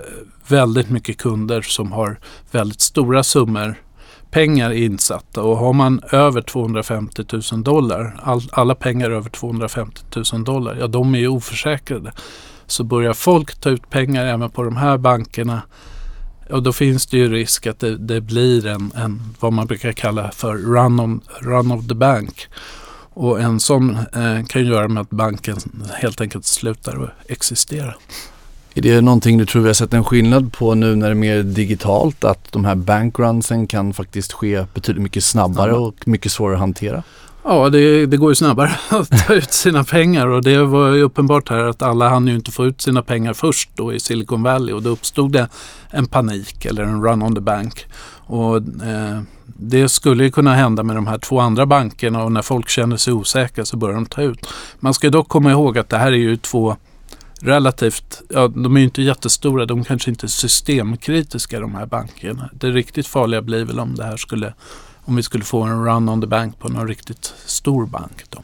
väldigt 0.48 0.90
mycket 0.90 1.18
kunder 1.18 1.62
som 1.62 1.92
har 1.92 2.18
väldigt 2.50 2.80
stora 2.80 3.22
summor 3.22 3.74
pengar 4.30 4.70
insatta 4.70 5.42
och 5.42 5.56
har 5.56 5.72
man 5.72 6.00
över 6.12 6.40
250 6.40 7.24
000 7.52 7.62
dollar, 7.62 8.20
all, 8.22 8.42
alla 8.52 8.74
pengar 8.74 9.10
över 9.10 9.30
250 9.30 10.00
000 10.32 10.44
dollar, 10.44 10.76
ja 10.80 10.86
de 10.86 11.14
är 11.14 11.18
ju 11.18 11.28
oförsäkrade. 11.28 12.12
Så 12.68 12.84
börjar 12.84 13.12
folk 13.12 13.60
ta 13.60 13.70
ut 13.70 13.90
pengar 13.90 14.26
även 14.26 14.50
på 14.50 14.62
de 14.62 14.76
här 14.76 14.98
bankerna 14.98 15.62
och 16.50 16.62
då 16.62 16.72
finns 16.72 17.06
det 17.06 17.16
ju 17.16 17.32
risk 17.32 17.66
att 17.66 17.78
det, 17.78 17.96
det 17.96 18.20
blir 18.20 18.66
en, 18.66 18.92
en, 18.96 19.22
vad 19.40 19.52
man 19.52 19.66
brukar 19.66 19.92
kalla 19.92 20.30
för 20.30 20.54
run, 20.54 21.00
on, 21.00 21.20
run 21.40 21.72
of 21.72 21.88
the 21.88 21.94
bank. 21.94 22.46
Och 23.14 23.40
en 23.40 23.60
sån 23.60 23.90
eh, 23.90 24.44
kan 24.48 24.66
göra 24.66 24.88
med 24.88 25.00
att 25.00 25.10
banken 25.10 25.56
helt 25.94 26.20
enkelt 26.20 26.44
slutar 26.44 27.04
att 27.04 27.30
existera. 27.30 27.94
Är 28.74 28.82
det 28.82 29.00
någonting 29.00 29.38
du 29.38 29.46
tror 29.46 29.62
vi 29.62 29.68
har 29.68 29.74
sett 29.74 29.94
en 29.94 30.04
skillnad 30.04 30.52
på 30.52 30.74
nu 30.74 30.96
när 30.96 31.06
det 31.06 31.12
är 31.12 31.14
mer 31.14 31.42
digitalt? 31.42 32.24
Att 32.24 32.52
de 32.52 32.64
här 32.64 32.74
bankrunsen 32.74 33.66
kan 33.66 33.92
faktiskt 33.92 34.32
ske 34.32 34.64
betydligt 34.74 35.02
mycket 35.02 35.24
snabbare 35.24 35.72
och 35.72 36.08
mycket 36.08 36.32
svårare 36.32 36.54
att 36.54 36.60
hantera? 36.60 37.02
Ja, 37.50 37.70
det, 37.70 38.06
det 38.06 38.16
går 38.16 38.30
ju 38.30 38.34
snabbare 38.34 38.70
att 38.88 39.26
ta 39.26 39.34
ut 39.34 39.52
sina 39.52 39.84
pengar 39.84 40.26
och 40.26 40.42
det 40.42 40.64
var 40.64 40.88
ju 40.88 41.02
uppenbart 41.02 41.48
här 41.48 41.58
att 41.58 41.82
alla 41.82 42.08
hann 42.08 42.26
ju 42.26 42.34
inte 42.34 42.50
få 42.50 42.66
ut 42.66 42.80
sina 42.80 43.02
pengar 43.02 43.32
först 43.32 43.70
då 43.74 43.92
i 43.92 44.00
Silicon 44.00 44.42
Valley 44.42 44.74
och 44.74 44.82
då 44.82 44.90
uppstod 44.90 45.32
det 45.32 45.48
en 45.90 46.06
panik 46.06 46.64
eller 46.64 46.82
en 46.82 47.02
run 47.04 47.22
on 47.22 47.34
the 47.34 47.40
bank. 47.40 47.86
Och 48.26 48.56
eh, 48.56 49.20
det 49.46 49.88
skulle 49.88 50.24
ju 50.24 50.30
kunna 50.30 50.54
hända 50.54 50.82
med 50.82 50.96
de 50.96 51.06
här 51.06 51.18
två 51.18 51.40
andra 51.40 51.66
bankerna 51.66 52.24
och 52.24 52.32
när 52.32 52.42
folk 52.42 52.68
känner 52.68 52.96
sig 52.96 53.12
osäkra 53.12 53.64
så 53.64 53.76
börjar 53.76 53.94
de 53.94 54.06
ta 54.06 54.22
ut. 54.22 54.46
Man 54.80 54.94
ska 54.94 55.10
dock 55.10 55.28
komma 55.28 55.50
ihåg 55.50 55.78
att 55.78 55.88
det 55.88 55.98
här 55.98 56.12
är 56.12 56.16
ju 56.16 56.36
två 56.36 56.76
relativt, 57.40 58.22
ja 58.28 58.48
de 58.48 58.76
är 58.76 58.80
ju 58.80 58.84
inte 58.84 59.02
jättestora, 59.02 59.66
de 59.66 59.84
kanske 59.84 60.10
inte 60.10 60.26
är 60.26 60.28
systemkritiska 60.28 61.60
de 61.60 61.74
här 61.74 61.86
bankerna. 61.86 62.50
Det 62.52 62.70
riktigt 62.70 63.06
farliga 63.06 63.42
blir 63.42 63.64
väl 63.64 63.80
om 63.80 63.94
det 63.94 64.04
här 64.04 64.16
skulle 64.16 64.54
om 65.08 65.16
vi 65.16 65.22
skulle 65.22 65.44
få 65.44 65.62
en 65.62 65.84
run 65.84 66.08
on 66.08 66.20
the 66.20 66.26
bank 66.26 66.58
på 66.58 66.68
någon 66.68 66.88
riktigt 66.88 67.34
stor 67.46 67.86
bank. 67.86 68.24
Då. 68.30 68.42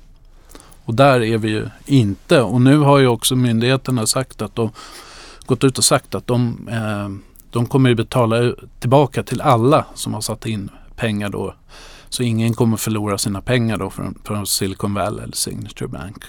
Och 0.85 0.94
där 0.94 1.23
är 1.23 1.38
vi 1.38 1.49
ju 1.49 1.68
inte. 1.87 2.40
Och 2.40 2.61
nu 2.61 2.78
har 2.78 2.99
ju 2.99 3.06
också 3.06 3.37
myndigheterna 3.37 4.06
sagt 4.06 4.42
att 4.42 4.54
de 4.54 4.71
gått 5.47 5.64
ut 5.64 5.78
och 5.78 5.85
sagt 5.85 6.14
att 6.14 6.26
de, 6.26 6.68
eh, 6.68 7.09
de 7.50 7.66
kommer 7.66 7.88
ju 7.88 7.94
betala 7.94 8.54
tillbaka 8.80 9.23
till 9.23 9.40
alla 9.40 9.87
som 9.94 10.14
har 10.14 10.21
satt 10.21 10.47
in 10.47 10.71
pengar 10.97 11.28
då. 11.28 11.54
Så 12.09 12.23
ingen 12.23 12.54
kommer 12.54 12.76
förlora 12.76 13.18
sina 13.18 13.40
pengar 13.40 13.76
då 13.76 13.90
från, 13.90 14.18
från 14.25 14.47
Silicon 14.47 14.94
Valley 14.94 15.23
eller 15.23 15.37
Signature 15.37 15.88
Bank. 15.88 16.25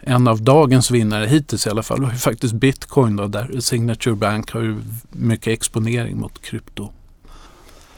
En 0.00 0.28
av 0.28 0.42
dagens 0.42 0.90
vinnare 0.90 1.26
hittills 1.26 1.66
i 1.66 1.70
alla 1.70 1.82
fall 1.82 2.02
var 2.02 2.10
ju 2.10 2.16
faktiskt 2.16 2.54
Bitcoin 2.54 3.16
då, 3.16 3.26
där 3.26 3.60
Signature 3.60 4.14
Bank 4.14 4.52
har 4.52 4.60
ju 4.60 4.76
mycket 5.10 5.52
exponering 5.52 6.20
mot 6.20 6.42
krypto. 6.42 6.92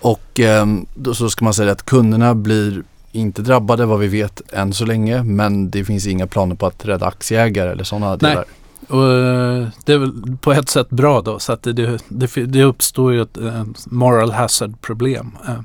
Och 0.00 0.40
ehm, 0.40 0.86
då 0.94 1.14
så 1.14 1.30
ska 1.30 1.44
man 1.44 1.54
säga 1.54 1.72
att 1.72 1.86
kunderna 1.86 2.34
blir 2.34 2.82
inte 3.12 3.42
drabbade 3.42 3.86
vad 3.86 3.98
vi 3.98 4.08
vet 4.08 4.52
än 4.52 4.72
så 4.72 4.84
länge 4.84 5.22
men 5.22 5.70
det 5.70 5.84
finns 5.84 6.06
inga 6.06 6.26
planer 6.26 6.54
på 6.54 6.66
att 6.66 6.84
rädda 6.84 7.06
aktieägare 7.06 7.70
eller 7.70 7.84
sådana 7.84 8.16
delar. 8.16 8.44
Och 8.88 9.12
eh, 9.12 9.68
det 9.84 9.92
är 9.92 9.98
väl 9.98 10.36
på 10.40 10.52
ett 10.52 10.68
sätt 10.68 10.90
bra 10.90 11.20
då 11.20 11.38
så 11.38 11.52
att 11.52 11.62
det, 11.62 11.72
det, 12.08 12.46
det, 12.46 12.64
uppstår 12.64 13.12
ju 13.12 13.22
ett 13.22 13.36
eh, 13.36 13.64
moral 13.86 14.30
hazard 14.30 14.80
problem 14.80 15.36
eh, 15.48 15.60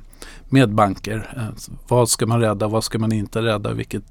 med 0.50 0.74
banker. 0.74 1.46
Vad 1.88 2.10
ska 2.10 2.26
man 2.26 2.42
rädda, 2.42 2.68
vad 2.68 2.84
ska 2.84 3.00
man 3.00 3.12
inte 3.12 3.42
rädda, 3.42 3.74
vilket 3.74 4.04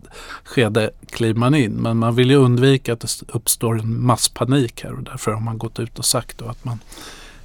skede 0.44 0.90
kliver 1.10 1.40
man 1.40 1.54
in. 1.54 1.72
Men 1.72 1.96
man 1.96 2.14
vill 2.14 2.30
ju 2.30 2.36
undvika 2.36 2.92
att 2.92 3.00
det 3.00 3.08
uppstår 3.28 3.78
en 3.78 4.06
masspanik 4.06 4.84
här 4.84 4.92
och 4.92 5.02
därför 5.02 5.32
har 5.32 5.40
man 5.40 5.58
gått 5.58 5.80
ut 5.80 5.98
och 5.98 6.04
sagt 6.04 6.38
då 6.38 6.44
att 6.44 6.64
man 6.64 6.78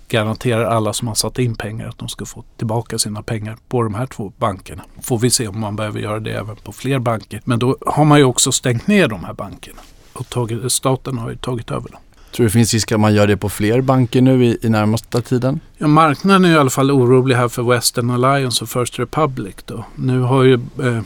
garanterar 0.10 0.66
alla 0.66 0.94
som 0.94 1.08
har 1.08 1.16
satt 1.16 1.40
in 1.40 1.56
pengar 1.56 1.88
att 1.88 1.98
de 1.98 2.08
ska 2.10 2.26
få 2.26 2.44
tillbaka 2.58 3.00
sina 3.00 3.24
pengar 3.24 3.58
på 3.68 3.84
de 3.84 3.94
här 3.96 4.06
två 4.06 4.32
bankerna. 4.38 4.84
Får 5.02 5.20
vi 5.20 5.30
se 5.30 5.48
om 5.48 5.60
man 5.60 5.76
behöver 5.76 6.00
göra 6.00 6.20
det 6.20 6.32
även 6.32 6.56
på 6.56 6.72
fler 6.72 7.00
banker. 7.00 7.42
Men 7.46 7.60
då 7.60 7.78
har 7.86 8.06
man 8.06 8.18
ju 8.18 8.24
också 8.24 8.52
stängt 8.52 8.88
ner 8.88 9.08
de 9.08 9.24
här 9.24 9.34
bankerna 9.34 9.80
och 10.14 10.30
tagit, 10.30 10.72
staten 10.72 11.18
har 11.18 11.30
ju 11.30 11.36
tagit 11.36 11.72
över 11.72 11.90
dem. 11.90 12.00
Tror 12.32 12.44
du 12.44 12.48
det 12.48 12.54
finns 12.54 12.74
risk 12.74 12.92
att 12.92 13.00
man 13.00 13.14
gör 13.14 13.28
det 13.28 13.38
på 13.38 13.50
fler 13.50 13.82
banker 13.82 14.22
nu 14.22 14.46
i, 14.46 14.58
i 14.62 14.70
närmaste 14.70 15.22
tiden? 15.22 15.60
Ja, 15.78 15.88
marknaden 15.88 16.46
är 16.46 16.52
i 16.52 16.58
alla 16.58 16.70
fall 16.70 16.92
orolig 16.92 17.36
här 17.36 17.48
för 17.48 17.64
Western 17.64 18.10
Alliance 18.10 18.64
och 18.64 18.70
First 18.70 19.00
Republic. 19.00 19.56
Då. 19.66 19.86
Nu 19.96 20.20
har 20.20 20.44
ju, 20.44 20.54
eh, 20.54 21.02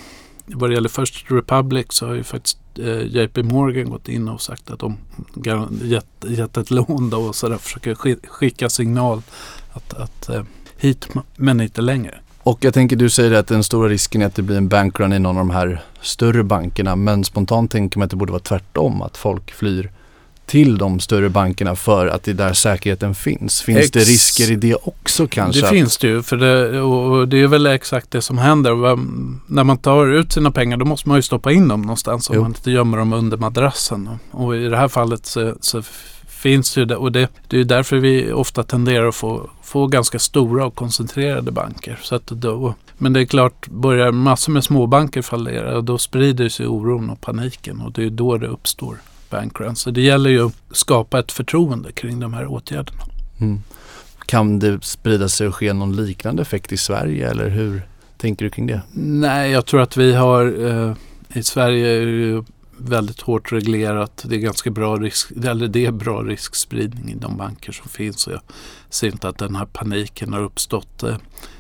vad 0.46 0.70
det 0.70 0.74
gäller 0.74 0.90
First 0.90 1.32
Republic 1.32 1.86
så 1.90 2.08
har 2.08 2.14
ju 2.14 2.24
faktiskt 2.24 2.58
Eh, 2.80 3.02
JP 3.02 3.44
Morgan 3.44 3.90
gått 3.90 4.10
in 4.10 4.30
och 4.30 4.42
sagt 4.42 4.72
att 4.72 4.80
de 4.80 4.98
gett, 5.84 6.06
gett 6.28 6.58
ett 6.58 6.72
lån 6.72 7.10
då 7.10 7.18
och 7.18 7.36
så 7.36 7.50
där 7.50 7.58
försöker 7.58 7.96
skicka 8.28 8.70
signal 8.70 9.22
att, 9.74 9.94
att 9.94 10.30
eh, 10.30 10.44
hit 10.78 11.08
men 11.36 11.62
inte 11.62 11.82
längre. 11.82 12.16
Och 12.44 12.64
jag 12.64 12.74
tänker, 12.74 12.96
du 12.96 13.10
säger 13.10 13.32
att 13.32 13.48
den 13.48 13.64
stora 13.64 13.90
risken 13.90 14.22
är 14.22 14.26
att 14.26 14.36
det 14.36 14.42
blir 14.42 14.58
en 14.58 14.68
bankrun 14.68 15.14
i 15.14 15.20
någon 15.20 15.38
av 15.38 15.48
de 15.48 15.50
här 15.50 15.82
större 16.02 16.44
bankerna. 16.44 16.96
Men 16.96 17.24
spontant 17.24 17.72
tänker 17.72 18.00
man 18.00 18.06
att 18.06 18.10
det 18.10 18.18
borde 18.18 18.32
vara 18.32 18.44
tvärtom, 18.44 19.02
att 19.02 19.18
folk 19.18 19.52
flyr 19.52 19.92
till 20.46 20.78
de 20.78 21.00
större 21.00 21.30
bankerna 21.30 21.76
för 21.76 22.08
att 22.08 22.24
det 22.24 22.32
är 22.32 22.36
där 22.36 22.54
säkerheten 22.54 23.16
finns. 23.16 23.62
Finns 23.62 23.80
Ex 23.80 23.92
det 23.92 24.00
risker 24.00 24.52
i 24.52 24.56
det 24.56 24.76
också 24.76 25.28
kanske? 25.28 25.62
Det 25.62 25.68
finns 25.68 25.98
det 25.98 26.08
ju, 26.08 26.24
för 26.24 26.38
det, 26.38 26.82
och 26.82 27.28
det 27.28 27.42
är 27.42 27.48
väl 27.48 27.66
exakt 27.66 28.12
det 28.12 28.22
som 28.22 28.38
händer. 28.38 28.72
När 29.54 29.64
man 29.64 29.78
tar 29.78 30.08
ut 30.08 30.32
sina 30.32 30.52
pengar 30.52 30.78
då 30.78 30.86
måste 30.86 31.10
man 31.10 31.18
ju 31.18 31.22
stoppa 31.22 31.52
in 31.52 31.68
dem 31.68 31.82
någonstans 31.82 32.30
om 32.30 32.38
man 32.38 32.48
inte 32.48 32.72
gömmer 32.72 32.98
dem 32.98 33.14
under 33.14 33.38
madrassen. 33.38 34.10
Och 34.32 34.56
i 34.56 34.68
det 34.68 34.78
här 34.78 34.88
fallet 34.88 35.26
så, 35.26 35.56
så 35.60 35.84
finns 36.28 36.78
ju 36.78 36.86
det 36.86 36.96
och 36.96 37.12
det, 37.12 37.30
det 37.48 37.60
är 37.60 37.64
därför 37.64 37.98
vi 37.98 38.32
ofta 38.32 38.64
tenderar 38.64 39.08
att 39.08 39.16
få, 39.16 39.50
få 39.64 39.88
ganska 39.88 40.20
stora 40.20 40.66
och 40.66 40.76
koncentrerade 40.76 41.52
banker. 41.52 42.00
Så 42.02 42.16
att 42.16 42.28
då, 42.28 42.76
men 42.98 43.14
det 43.14 43.22
är 43.22 43.26
klart, 43.26 43.68
börjar 43.68 44.12
massor 44.12 44.52
med 44.52 44.64
småbanker 44.64 45.22
fallera 45.22 45.82
då 45.82 45.98
sprider 45.98 46.50
sig 46.50 46.68
oron 46.68 47.10
och 47.10 47.22
paniken 47.22 47.82
och 47.82 47.92
det 47.92 48.04
är 48.04 48.10
då 48.10 48.38
det 48.38 48.48
uppstår 48.48 48.98
bankrun. 49.34 49.76
Så 49.76 49.92
det 49.92 50.02
gäller 50.02 50.30
ju 50.30 50.46
att 50.46 50.54
skapa 50.72 51.20
ett 51.20 51.32
förtroende 51.32 51.92
kring 51.92 52.20
de 52.20 52.34
här 52.34 52.48
åtgärderna. 52.48 53.04
Mm. 53.40 53.62
Kan 54.26 54.60
det 54.60 54.84
sprida 54.84 55.30
sig 55.30 55.48
och 55.48 55.56
ske 55.56 55.74
någon 55.74 55.96
liknande 55.96 56.42
effekt 56.42 56.72
i 56.72 56.78
Sverige 56.78 57.30
eller 57.30 57.50
hur 57.50 57.82
tänker 58.18 58.46
du 58.46 58.50
kring 58.50 58.68
det? 58.68 58.82
Nej, 58.94 59.52
jag 59.52 59.66
tror 59.66 59.82
att 59.82 59.98
vi 59.98 60.14
har 60.14 60.46
eh, 60.66 60.94
i 61.40 61.44
Sverige 61.44 61.88
är 61.88 62.06
det 62.06 62.46
väldigt 62.78 63.22
hårt 63.22 63.52
reglerat. 63.52 64.26
Det 64.28 64.36
är 64.36 64.40
ganska 64.40 64.72
bra 64.72 64.98
risk, 64.98 65.32
eller 65.46 65.68
det 65.68 65.86
är 65.86 65.92
bra 65.92 66.22
riskspridning 66.22 67.10
i 67.10 67.16
de 67.16 67.38
banker 67.38 67.72
som 67.72 67.90
finns. 67.90 68.28
Jag 68.28 68.42
ser 68.90 69.08
inte 69.08 69.28
att 69.28 69.38
den 69.38 69.56
här 69.56 69.66
paniken 69.66 70.34
har 70.34 70.42
uppstått. 70.42 71.04
Eh, 71.04 71.18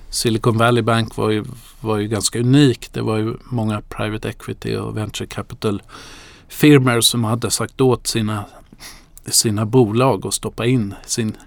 Silicon 0.09 0.57
Valley 0.57 0.83
Bank 0.83 1.17
var 1.17 1.29
ju, 1.29 1.43
var 1.81 1.97
ju 1.97 2.07
ganska 2.07 2.39
unik. 2.39 2.89
Det 2.93 3.01
var 3.01 3.17
ju 3.17 3.33
många 3.43 3.81
private 3.81 4.29
equity 4.29 4.75
och 4.75 4.97
venture 4.97 5.27
capital 5.27 5.81
firmor 6.53 7.01
som 7.01 7.23
hade 7.23 7.51
sagt 7.51 7.81
åt 7.81 8.07
sina, 8.07 8.45
sina 9.25 9.65
bolag 9.65 10.27
att 10.27 10.33
stoppa 10.33 10.65
in 10.65 10.95
sin, 11.05 11.37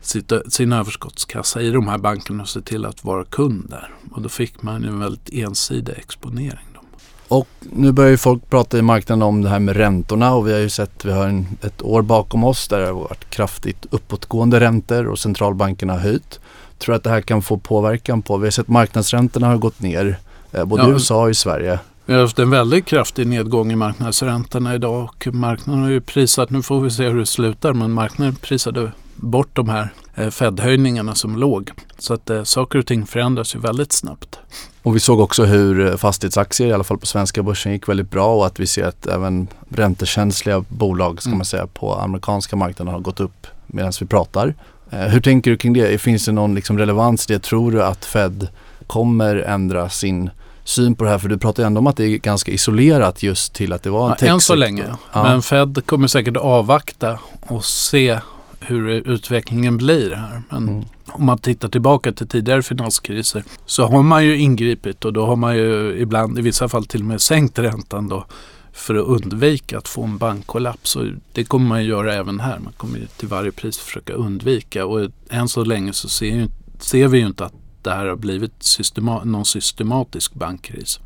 sitt, 0.00 0.32
sin 0.48 0.72
överskottskassa 0.72 1.62
i 1.62 1.70
de 1.70 1.88
här 1.88 1.98
bankerna 1.98 2.42
och 2.42 2.48
se 2.48 2.60
till 2.60 2.84
att 2.84 3.04
vara 3.04 3.24
kund 3.24 3.66
där. 3.70 3.90
Och 4.12 4.22
då 4.22 4.28
fick 4.28 4.62
man 4.62 4.84
en 4.84 4.98
väldigt 4.98 5.28
ensidig 5.32 5.94
exponering. 5.96 6.66
Och 7.28 7.48
nu 7.60 7.92
börjar 7.92 8.10
ju 8.10 8.16
folk 8.16 8.50
prata 8.50 8.78
i 8.78 8.82
marknaden 8.82 9.22
om 9.22 9.42
det 9.42 9.48
här 9.48 9.58
med 9.58 9.76
räntorna 9.76 10.34
och 10.34 10.48
vi 10.48 10.52
har 10.52 10.60
ju 10.60 10.68
sett, 10.68 11.04
vi 11.04 11.12
har 11.12 11.26
en, 11.26 11.46
ett 11.62 11.82
år 11.82 12.02
bakom 12.02 12.44
oss 12.44 12.68
där 12.68 12.80
det 12.80 12.86
har 12.86 12.92
varit 12.92 13.30
kraftigt 13.30 13.86
uppåtgående 13.90 14.60
räntor 14.60 15.06
och 15.06 15.18
centralbankerna 15.18 15.92
har 15.92 16.00
höjt. 16.00 16.40
Tror 16.78 16.94
att 16.94 17.04
det 17.04 17.10
här 17.10 17.20
kan 17.20 17.42
få 17.42 17.58
påverkan 17.58 18.22
på, 18.22 18.36
vi 18.36 18.46
har 18.46 18.50
sett 18.50 18.68
marknadsräntorna 18.68 19.46
har 19.46 19.56
gått 19.56 19.80
ner, 19.80 20.18
eh, 20.52 20.64
både 20.64 20.82
i 20.82 20.90
USA 20.90 21.22
och 21.22 21.30
i 21.30 21.34
Sverige. 21.34 21.78
Vi 22.08 22.14
har 22.14 22.20
haft 22.20 22.38
en 22.38 22.50
väldigt 22.50 22.86
kraftig 22.86 23.26
nedgång 23.26 23.72
i 23.72 23.76
marknadsräntorna 23.76 24.74
idag 24.74 25.02
och 25.02 25.26
marknaden 25.34 25.82
har 25.82 25.90
ju 25.90 26.00
prisat, 26.00 26.50
nu 26.50 26.62
får 26.62 26.80
vi 26.80 26.90
se 26.90 27.08
hur 27.08 27.18
det 27.18 27.26
slutar, 27.26 27.72
men 27.72 27.92
marknaden 27.92 28.34
prisade 28.34 28.92
bort 29.16 29.48
de 29.52 29.68
här 29.68 29.92
eh, 30.14 30.30
Fed-höjningarna 30.30 31.14
som 31.14 31.36
låg. 31.36 31.70
Så 31.98 32.14
att 32.14 32.30
eh, 32.30 32.42
saker 32.42 32.78
och 32.78 32.86
ting 32.86 33.06
förändras 33.06 33.54
ju 33.54 33.58
väldigt 33.58 33.92
snabbt. 33.92 34.38
Och 34.82 34.96
vi 34.96 35.00
såg 35.00 35.20
också 35.20 35.44
hur 35.44 35.86
eh, 35.86 35.96
fastighetsaktier, 35.96 36.68
i 36.68 36.72
alla 36.72 36.84
fall 36.84 36.98
på 36.98 37.06
svenska 37.06 37.42
börsen, 37.42 37.72
gick 37.72 37.88
väldigt 37.88 38.10
bra 38.10 38.34
och 38.34 38.46
att 38.46 38.60
vi 38.60 38.66
ser 38.66 38.84
att 38.84 39.06
även 39.06 39.48
räntekänsliga 39.68 40.64
bolag, 40.68 41.22
ska 41.22 41.28
mm. 41.28 41.38
man 41.38 41.44
säga, 41.44 41.66
på 41.66 41.94
amerikanska 41.94 42.56
marknaden 42.56 42.94
har 42.94 43.00
gått 43.00 43.20
upp 43.20 43.46
medan 43.66 43.92
vi 44.00 44.06
pratar. 44.06 44.54
Eh, 44.90 45.00
hur 45.00 45.20
tänker 45.20 45.50
du 45.50 45.56
kring 45.56 45.72
det? 45.72 46.00
Finns 46.00 46.24
det 46.24 46.32
någon 46.32 46.54
liksom 46.54 46.78
relevans 46.78 47.30
i 47.30 47.32
det? 47.32 47.38
Tror 47.38 47.72
du 47.72 47.82
att 47.82 48.04
Fed 48.04 48.48
kommer 48.86 49.36
ändra 49.36 49.88
sin 49.88 50.30
syn 50.68 50.94
på 50.94 51.04
det 51.04 51.10
här? 51.10 51.18
För 51.18 51.28
du 51.28 51.38
pratar 51.38 51.62
ju 51.62 51.66
ändå 51.66 51.78
om 51.78 51.86
att 51.86 51.96
det 51.96 52.04
är 52.04 52.18
ganska 52.18 52.52
isolerat 52.52 53.22
just 53.22 53.52
till 53.52 53.72
att 53.72 53.82
det 53.82 53.90
var 53.90 54.10
en 54.10 54.16
ja, 54.20 54.26
Än 54.26 54.40
så 54.40 54.54
länge. 54.54 54.84
Ja. 55.12 55.22
Men 55.22 55.42
Fed 55.42 55.86
kommer 55.86 56.08
säkert 56.08 56.36
avvakta 56.36 57.18
och 57.40 57.64
se 57.64 58.18
hur 58.60 58.88
utvecklingen 58.88 59.76
blir 59.76 60.10
här. 60.10 60.42
Men 60.50 60.68
mm. 60.68 60.84
om 61.06 61.26
man 61.26 61.38
tittar 61.38 61.68
tillbaka 61.68 62.12
till 62.12 62.28
tidigare 62.28 62.62
finanskriser 62.62 63.44
så 63.66 63.86
har 63.86 64.02
man 64.02 64.24
ju 64.24 64.36
ingripit 64.36 65.04
och 65.04 65.12
då 65.12 65.26
har 65.26 65.36
man 65.36 65.56
ju 65.56 65.98
ibland 65.98 66.38
i 66.38 66.42
vissa 66.42 66.68
fall 66.68 66.84
till 66.84 67.00
och 67.00 67.06
med 67.06 67.20
sänkt 67.20 67.58
räntan 67.58 68.08
då 68.08 68.26
för 68.72 68.94
att 68.94 69.06
undvika 69.06 69.78
att 69.78 69.88
få 69.88 70.04
en 70.04 70.18
bankkollaps. 70.18 70.96
Och 70.96 71.04
det 71.32 71.44
kommer 71.44 71.66
man 71.66 71.82
ju 71.82 71.88
göra 71.88 72.14
även 72.14 72.40
här. 72.40 72.58
Man 72.58 72.72
kommer 72.72 72.98
ju 72.98 73.06
till 73.06 73.28
varje 73.28 73.52
pris 73.52 73.78
försöka 73.78 74.12
undvika 74.12 74.86
och 74.86 75.10
än 75.30 75.48
så 75.48 75.64
länge 75.64 75.92
så 75.92 76.08
ser, 76.08 76.26
ju, 76.26 76.48
ser 76.78 77.08
vi 77.08 77.18
ju 77.18 77.26
inte 77.26 77.44
att 77.44 77.54
det 77.86 77.94
här 77.94 78.06
har 78.06 78.16
blivit 78.16 78.62
systema 78.62 79.24
någon 79.24 79.44
systematisk 79.44 80.34
bankkris. 80.34 81.00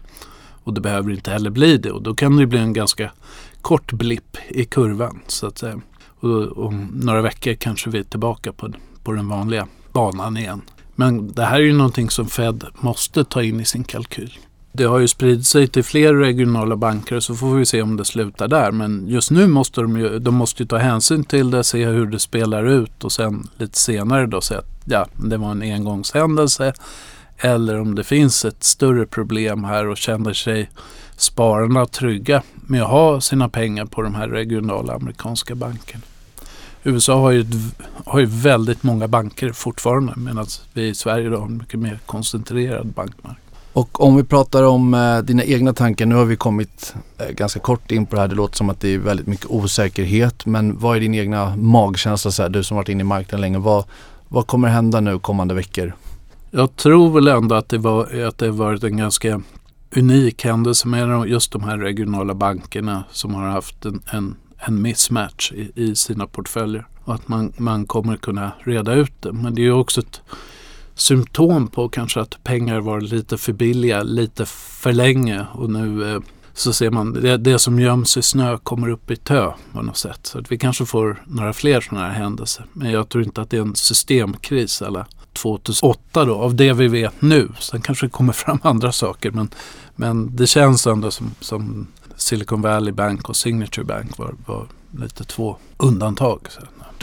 Och 0.64 0.74
det 0.74 0.80
behöver 0.80 1.12
inte 1.12 1.30
heller 1.30 1.50
bli 1.50 1.76
det 1.76 1.90
och 1.90 2.02
då 2.02 2.14
kan 2.14 2.36
det 2.36 2.46
bli 2.46 2.58
en 2.58 2.72
ganska 2.72 3.12
kort 3.60 3.92
blipp 3.92 4.36
i 4.48 4.64
kurvan 4.64 5.20
så 5.26 5.46
att 5.46 5.58
säga. 5.58 5.80
Och 6.20 6.58
om 6.66 6.88
några 6.94 7.22
veckor 7.22 7.54
kanske 7.54 7.90
vi 7.90 7.98
är 7.98 8.02
tillbaka 8.02 8.52
på, 8.52 8.72
på 9.02 9.12
den 9.12 9.28
vanliga 9.28 9.68
banan 9.92 10.36
igen. 10.36 10.62
Men 10.94 11.32
det 11.32 11.44
här 11.44 11.56
är 11.56 11.64
ju 11.64 11.72
någonting 11.72 12.10
som 12.10 12.28
Fed 12.28 12.64
måste 12.74 13.24
ta 13.24 13.42
in 13.42 13.60
i 13.60 13.64
sin 13.64 13.84
kalkyl. 13.84 14.38
Det 14.72 14.84
har 14.84 14.98
ju 14.98 15.08
spridit 15.08 15.46
sig 15.46 15.68
till 15.68 15.84
fler 15.84 16.14
regionala 16.14 16.76
banker 16.76 17.20
så 17.20 17.34
får 17.34 17.54
vi 17.54 17.66
se 17.66 17.82
om 17.82 17.96
det 17.96 18.04
slutar 18.04 18.48
där. 18.48 18.72
Men 18.72 19.08
just 19.08 19.30
nu 19.30 19.46
måste 19.46 19.80
de 19.80 19.98
ju, 19.98 20.18
de 20.18 20.34
måste 20.34 20.62
ju 20.62 20.66
ta 20.66 20.76
hänsyn 20.76 21.24
till 21.24 21.50
det, 21.50 21.64
se 21.64 21.86
hur 21.86 22.06
det 22.06 22.18
spelar 22.18 22.64
ut 22.66 23.04
och 23.04 23.12
sen 23.12 23.48
lite 23.56 23.78
senare 23.78 24.26
då 24.26 24.40
säga 24.40 24.60
att 24.60 24.70
ja, 24.84 25.06
det 25.16 25.36
var 25.36 25.50
en 25.50 25.62
engångshändelse. 25.62 26.72
Eller 27.38 27.80
om 27.80 27.94
det 27.94 28.04
finns 28.04 28.44
ett 28.44 28.64
större 28.64 29.06
problem 29.06 29.64
här 29.64 29.86
och 29.86 29.96
känner 29.96 30.32
sig 30.32 30.70
spararna 31.16 31.86
trygga 31.86 32.42
med 32.54 32.82
att 32.82 32.90
ha 32.90 33.20
sina 33.20 33.48
pengar 33.48 33.86
på 33.86 34.02
de 34.02 34.14
här 34.14 34.28
regionala 34.28 34.94
amerikanska 34.94 35.54
bankerna. 35.54 36.02
USA 36.82 37.20
har 37.20 37.30
ju, 37.30 37.46
har 38.04 38.20
ju 38.20 38.26
väldigt 38.26 38.82
många 38.82 39.08
banker 39.08 39.52
fortfarande 39.52 40.12
medan 40.16 40.46
vi 40.72 40.88
i 40.88 40.94
Sverige 40.94 41.28
då 41.28 41.38
har 41.38 41.46
en 41.46 41.58
mycket 41.58 41.80
mer 41.80 41.98
koncentrerad 42.06 42.86
bankmarknad. 42.86 43.49
Och 43.72 44.00
om 44.00 44.16
vi 44.16 44.24
pratar 44.24 44.62
om 44.62 44.94
eh, 44.94 45.18
dina 45.18 45.44
egna 45.44 45.72
tankar, 45.72 46.06
nu 46.06 46.14
har 46.14 46.24
vi 46.24 46.36
kommit 46.36 46.94
eh, 47.18 47.30
ganska 47.30 47.60
kort 47.60 47.90
in 47.90 48.06
på 48.06 48.16
det 48.16 48.22
här. 48.22 48.28
Det 48.28 48.34
låter 48.34 48.56
som 48.56 48.70
att 48.70 48.80
det 48.80 48.88
är 48.94 48.98
väldigt 48.98 49.26
mycket 49.26 49.46
osäkerhet. 49.46 50.46
Men 50.46 50.78
vad 50.78 50.96
är 50.96 51.00
din 51.00 51.14
egna 51.14 51.56
magkänsla, 51.56 52.30
så 52.30 52.42
här, 52.42 52.48
du 52.48 52.62
som 52.62 52.76
varit 52.76 52.88
inne 52.88 53.00
i 53.00 53.04
marknaden 53.04 53.40
länge. 53.40 53.58
Vad, 53.58 53.84
vad 54.28 54.46
kommer 54.46 54.68
hända 54.68 55.00
nu 55.00 55.18
kommande 55.18 55.54
veckor? 55.54 55.94
Jag 56.50 56.76
tror 56.76 57.10
väl 57.10 57.28
ändå 57.28 57.54
att 57.54 57.68
det, 57.68 57.78
var, 57.78 58.22
att 58.28 58.38
det 58.38 58.50
varit 58.50 58.84
en 58.84 58.96
ganska 58.96 59.42
unik 59.96 60.44
händelse 60.44 60.88
med 60.88 61.28
just 61.28 61.52
de 61.52 61.64
här 61.64 61.78
regionala 61.78 62.34
bankerna 62.34 63.04
som 63.12 63.34
har 63.34 63.48
haft 63.48 63.84
en, 63.84 64.02
en 64.12 64.36
en 64.60 64.82
mismatch 64.82 65.52
i, 65.52 65.72
i, 65.74 65.96
sina 65.96 66.26
portföljer. 66.26 66.86
Och 67.04 67.14
att 67.14 67.28
man, 67.28 67.52
man 67.56 67.86
kommer 67.86 68.16
kunna 68.16 68.52
reda 68.58 68.94
ut 68.94 69.22
det. 69.22 69.32
Men 69.32 69.54
det 69.54 69.62
är 69.66 69.72
också 69.72 70.00
ett 70.00 70.20
symptom 71.00 71.68
på 71.68 71.88
kanske 71.88 72.20
att 72.20 72.44
pengar 72.44 72.80
var 72.80 73.00
lite 73.00 73.38
för 73.38 73.52
billiga 73.52 74.02
lite 74.02 74.46
för 74.46 74.92
länge 74.92 75.46
och 75.52 75.70
nu 75.70 76.14
eh, 76.14 76.20
så 76.54 76.72
ser 76.72 76.90
man 76.90 77.12
det, 77.12 77.36
det 77.36 77.58
som 77.58 77.80
göms 77.80 78.16
i 78.16 78.22
snö 78.22 78.58
kommer 78.58 78.88
upp 78.88 79.10
i 79.10 79.16
tö 79.16 79.52
på 79.72 79.82
något 79.82 79.96
sätt. 79.96 80.26
Så 80.26 80.38
att 80.38 80.52
vi 80.52 80.58
kanske 80.58 80.86
får 80.86 81.22
några 81.26 81.52
fler 81.52 81.80
sådana 81.80 82.06
här 82.06 82.14
händelser. 82.14 82.66
Men 82.72 82.90
jag 82.90 83.08
tror 83.08 83.24
inte 83.24 83.40
att 83.42 83.50
det 83.50 83.56
är 83.56 83.60
en 83.60 83.76
systemkris 83.76 84.82
eller 84.82 85.04
2008 85.32 86.24
då, 86.24 86.34
av 86.34 86.54
det 86.54 86.72
vi 86.72 86.88
vet 86.88 87.22
nu. 87.22 87.48
Sen 87.60 87.80
kanske 87.80 88.06
det 88.06 88.10
kommer 88.10 88.32
fram 88.32 88.58
andra 88.64 88.92
saker 88.92 89.30
men, 89.30 89.48
men 89.96 90.36
det 90.36 90.46
känns 90.46 90.86
ändå 90.86 91.10
som, 91.10 91.34
som 91.40 91.86
Silicon 92.16 92.62
Valley 92.62 92.92
Bank 92.92 93.28
och 93.28 93.36
Signature 93.36 93.84
Bank 93.84 94.18
var, 94.18 94.34
var 94.46 94.66
lite 94.98 95.24
två 95.24 95.56
undantag. 95.76 96.40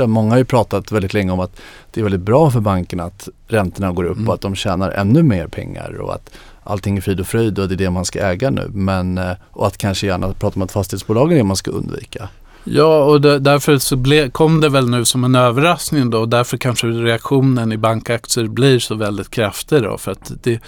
Många 0.06 0.30
har 0.30 0.38
ju 0.38 0.46
pratat 0.46 0.92
väldigt 0.92 1.14
länge 1.14 1.32
om 1.32 1.40
att 1.40 1.62
det 1.92 2.02
är 2.02 2.04
väldigt 2.04 2.22
bra 2.22 2.52
för 2.52 2.60
bankerna 2.60 3.04
att 3.04 3.30
räntorna 3.48 3.92
går 3.92 4.04
upp 4.04 4.18
mm. 4.18 4.28
och 4.28 4.34
att 4.34 4.42
de 4.42 4.56
tjänar 4.56 4.92
ännu 4.92 5.24
mer 5.24 5.48
pengar 5.48 5.98
och 6.02 6.14
att 6.14 6.30
allting 6.64 6.98
är 6.98 7.02
frid 7.02 7.20
och 7.20 7.28
fröjd 7.28 7.60
och 7.60 7.68
det 7.68 7.76
är 7.76 7.78
det 7.78 7.90
man 7.90 8.06
ska 8.06 8.20
äga 8.20 8.50
nu. 8.50 8.72
Men, 8.74 9.18
eh, 9.18 9.32
och 9.52 9.68
att 9.68 9.78
kanske 9.78 10.08
gärna 10.08 10.34
prata 10.34 10.56
om 10.56 10.62
att 10.62 10.72
fastighetsbolagen 10.72 11.34
är 11.34 11.38
det 11.38 11.44
man 11.44 11.56
ska 11.56 11.72
undvika. 11.72 12.30
Ja, 12.64 13.04
och 13.04 13.22
det, 13.22 13.40
därför 13.40 13.78
så 13.78 13.96
ble, 13.96 14.30
kom 14.30 14.62
det 14.62 14.70
väl 14.70 14.90
nu 14.90 15.06
som 15.06 15.24
en 15.24 15.36
överraskning 15.36 16.10
då 16.10 16.20
och 16.20 16.30
därför 16.30 16.58
kanske 16.58 16.88
reaktionen 16.88 17.72
i 17.72 17.78
bankaktier 17.78 18.48
blir 18.48 18.80
så 18.80 18.96
väldigt 18.96 19.30
kraftig 19.30 19.84
då. 19.84 19.98
För 19.98 20.12
att 20.12 20.32
det, 20.44 20.60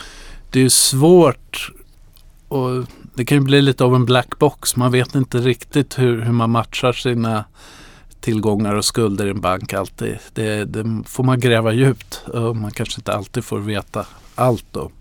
det 0.51 0.59
är 0.61 0.69
svårt 0.69 1.71
och 2.47 2.85
det 3.13 3.25
kan 3.25 3.37
ju 3.37 3.43
bli 3.43 3.61
lite 3.61 3.83
av 3.83 3.95
en 3.95 4.05
black 4.05 4.39
box. 4.39 4.75
Man 4.75 4.91
vet 4.91 5.15
inte 5.15 5.37
riktigt 5.37 5.99
hur, 5.99 6.21
hur 6.21 6.31
man 6.31 6.49
matchar 6.49 6.93
sina 6.93 7.45
tillgångar 8.21 8.75
och 8.75 8.85
skulder 8.85 9.25
i 9.25 9.29
en 9.29 9.41
bank 9.41 9.73
alltid. 9.73 10.17
Det, 10.33 10.65
det 10.65 11.03
får 11.05 11.23
man 11.23 11.39
gräva 11.39 11.73
djupt 11.73 12.21
man 12.33 12.71
kanske 12.71 12.99
inte 12.99 13.13
alltid 13.13 13.43
får 13.43 13.59
veta 13.59 14.05
allt 14.35 14.65
då. 14.71 14.91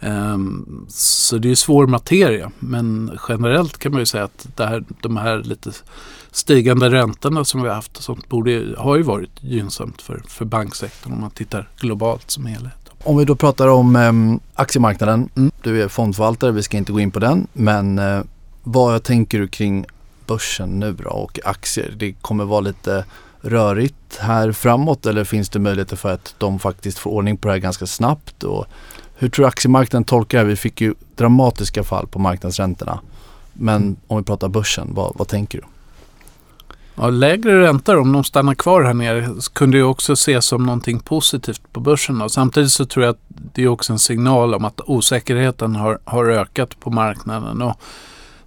Um, 0.00 0.86
så 0.88 1.38
det 1.38 1.50
är 1.50 1.54
svår 1.54 1.86
materia 1.86 2.50
men 2.58 3.18
generellt 3.28 3.78
kan 3.78 3.92
man 3.92 4.00
ju 4.00 4.06
säga 4.06 4.24
att 4.24 4.48
det 4.56 4.66
här, 4.66 4.84
de 5.00 5.16
här 5.16 5.38
lite 5.38 5.70
stigande 6.30 6.90
räntorna 6.90 7.44
som 7.44 7.62
vi 7.62 7.68
har 7.68 7.74
haft 7.74 7.96
och 7.96 8.02
sånt 8.02 8.28
borde, 8.28 8.74
har 8.78 8.96
ju 8.96 9.02
varit 9.02 9.30
gynnsamt 9.40 10.02
för, 10.02 10.22
för 10.28 10.44
banksektorn 10.44 11.12
om 11.12 11.20
man 11.20 11.30
tittar 11.30 11.68
globalt 11.80 12.30
som 12.30 12.46
helhet. 12.46 12.72
Om 13.04 13.16
vi 13.16 13.24
då 13.24 13.36
pratar 13.36 13.68
om 13.68 13.96
eh, 13.96 14.12
aktiemarknaden. 14.54 15.28
Mm. 15.36 15.50
Du 15.62 15.82
är 15.82 15.88
fondförvaltare, 15.88 16.52
vi 16.52 16.62
ska 16.62 16.76
inte 16.76 16.92
gå 16.92 17.00
in 17.00 17.10
på 17.10 17.18
den. 17.18 17.46
Men 17.52 17.98
eh, 17.98 18.20
vad 18.62 19.02
tänker 19.02 19.38
du 19.38 19.48
kring 19.48 19.86
börsen 20.30 20.80
nu 20.80 20.92
då 20.92 21.10
och 21.10 21.40
aktier? 21.44 21.94
Det 21.96 22.12
kommer 22.12 22.44
vara 22.44 22.60
lite 22.60 23.04
rörigt 23.40 24.16
här 24.20 24.52
framåt 24.52 25.06
eller 25.06 25.24
finns 25.24 25.48
det 25.48 25.58
möjligheter 25.58 25.96
för 25.96 26.12
att 26.12 26.34
de 26.38 26.58
faktiskt 26.58 26.98
får 26.98 27.10
ordning 27.10 27.36
på 27.36 27.48
det 27.48 27.54
här 27.54 27.58
ganska 27.58 27.86
snabbt? 27.86 28.44
Och 28.44 28.66
hur 29.14 29.28
tror 29.28 29.44
du 29.44 29.48
aktiemarknaden 29.48 30.04
tolkar 30.04 30.38
det? 30.38 30.44
Vi 30.44 30.56
fick 30.56 30.80
ju 30.80 30.94
dramatiska 31.16 31.84
fall 31.84 32.06
på 32.06 32.18
marknadsräntorna. 32.18 33.00
Men 33.52 33.96
om 34.06 34.18
vi 34.18 34.24
pratar 34.24 34.48
börsen, 34.48 34.88
vad, 34.94 35.12
vad 35.14 35.28
tänker 35.28 35.58
du? 35.58 35.64
Ja, 36.94 37.10
lägre 37.10 37.62
räntor, 37.62 37.98
om 37.98 38.12
de 38.12 38.24
stannar 38.24 38.54
kvar 38.54 38.82
här 38.82 38.94
nere, 38.94 39.28
kunde 39.52 39.76
ju 39.76 39.84
också 39.84 40.12
ses 40.12 40.46
som 40.46 40.66
någonting 40.66 41.00
positivt 41.00 41.62
på 41.72 41.80
börsen. 41.80 42.18
Då. 42.18 42.28
samtidigt 42.28 42.72
så 42.72 42.84
tror 42.86 43.04
jag 43.04 43.12
att 43.12 43.22
det 43.28 43.62
är 43.62 43.68
också 43.68 43.92
en 43.92 43.98
signal 43.98 44.54
om 44.54 44.64
att 44.64 44.80
osäkerheten 44.86 45.76
har, 45.76 45.98
har 46.04 46.24
ökat 46.24 46.80
på 46.80 46.90
marknaden. 46.90 47.62
Och 47.62 47.80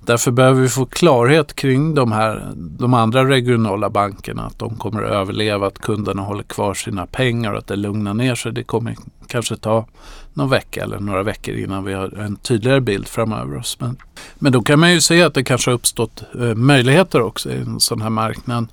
Därför 0.06 0.32
behöver 0.32 0.62
vi 0.62 0.70
få 0.70 0.86
klarhet 0.86 1.56
kring 1.56 1.96
de, 1.96 2.12
här, 2.12 2.52
de 2.56 2.94
andra 2.94 3.30
regionala 3.30 3.90
bankerna. 3.90 4.46
Att 4.46 4.60
de 4.60 4.76
kommer 4.76 5.04
att 5.04 5.12
överleva, 5.12 5.68
att 5.68 5.80
kunderna 5.80 6.22
håller 6.22 6.44
kvar 6.44 6.74
sina 6.74 7.06
pengar 7.06 7.52
och 7.52 7.58
att 7.58 7.68
det 7.68 7.76
lugnar 7.76 8.14
ner 8.14 8.36
sig. 8.36 8.52
Det 8.52 8.64
kommer 8.64 8.96
kanske 9.28 9.58
ta 9.58 9.86
någon 10.34 10.50
vecka 10.50 10.84
eller 10.84 11.00
några 11.00 11.24
veckor 11.24 11.56
innan 11.56 11.84
vi 11.84 11.94
har 11.94 12.20
en 12.20 12.36
tydligare 12.36 12.82
bild 12.82 13.08
framöver 13.08 13.58
oss. 13.58 13.78
Men, 13.80 13.98
men 14.36 14.52
då 14.52 14.62
kan 14.62 14.80
man 14.80 14.94
ju 14.94 15.02
se 15.02 15.24
att 15.24 15.34
det 15.34 15.44
kanske 15.44 15.72
har 15.72 15.76
uppstått 15.76 16.24
eh, 16.40 16.56
möjligheter 16.56 17.22
också 17.22 17.50
i 17.50 17.58
en 17.58 17.80
sån 17.80 18.02
här 18.02 18.10
marknad 18.10 18.68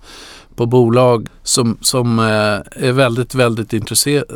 på 0.56 0.66
bolag 0.66 1.28
som, 1.42 1.78
som 1.80 2.18
eh, 2.18 2.84
är 2.88 2.92
väldigt, 2.92 3.34
väldigt 3.34 3.72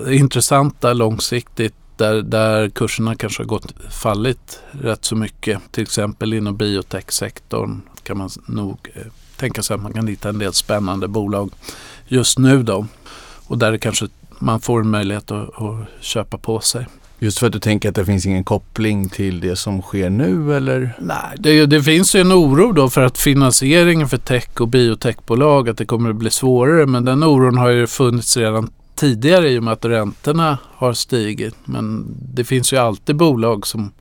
intressanta 0.06 0.92
långsiktigt 0.92 1.74
där, 1.96 2.22
där 2.22 2.68
kurserna 2.68 3.14
kanske 3.14 3.42
har 3.42 3.46
gått 3.46 3.74
fallit 3.90 4.60
rätt 4.70 5.04
så 5.04 5.16
mycket. 5.16 5.58
Till 5.70 5.82
exempel 5.82 6.32
inom 6.34 6.56
biotechsektorn 6.56 7.80
kan 8.02 8.18
man 8.18 8.30
nog 8.46 8.78
eh, 8.94 9.02
tänka 9.36 9.62
sig 9.62 9.74
att 9.74 9.82
man 9.82 9.92
kan 9.92 10.06
hitta 10.06 10.28
en 10.28 10.38
del 10.38 10.52
spännande 10.52 11.08
bolag 11.08 11.50
just 12.08 12.38
nu 12.38 12.62
då. 12.62 12.86
Och 13.46 13.58
där 13.58 13.76
kanske 13.76 14.08
man 14.38 14.60
får 14.60 14.80
en 14.80 14.90
möjlighet 14.90 15.30
att, 15.30 15.62
att 15.62 15.86
köpa 16.00 16.38
på 16.38 16.60
sig. 16.60 16.86
Just 17.18 17.38
för 17.38 17.46
att 17.46 17.52
du 17.52 17.58
tänker 17.58 17.88
att 17.88 17.94
det 17.94 18.04
finns 18.04 18.26
ingen 18.26 18.44
koppling 18.44 19.08
till 19.08 19.40
det 19.40 19.56
som 19.56 19.82
sker 19.82 20.10
nu 20.10 20.56
eller? 20.56 20.96
Nej, 20.98 21.36
det, 21.38 21.66
det, 21.66 21.82
finns 21.82 22.14
ju 22.14 22.20
en 22.20 22.32
oro 22.32 22.72
då 22.72 22.90
för 22.90 23.00
att 23.00 23.18
finansieringen 23.18 24.08
för 24.08 24.16
tech 24.16 24.60
och 24.60 24.68
biotechbolag 24.68 25.68
att 25.68 25.78
det 25.78 25.86
kommer 25.86 26.10
att 26.10 26.16
bli 26.16 26.30
svårare. 26.30 26.86
Men 26.86 27.04
den 27.04 27.22
oron 27.22 27.58
har 27.58 27.68
ju 27.68 27.86
funnits 27.86 28.36
redan 28.36 28.70
tidigare 28.94 29.50
i 29.50 29.58
och 29.58 29.62
med 29.62 29.72
att 29.72 29.84
räntorna 29.84 30.58
har 30.74 30.92
stigit. 30.92 31.56
Men 31.64 32.06
det 32.34 32.44
finns 32.44 32.72
ju 32.72 32.76
alltid 32.76 33.16
bolag 33.16 33.66
som 33.66 33.92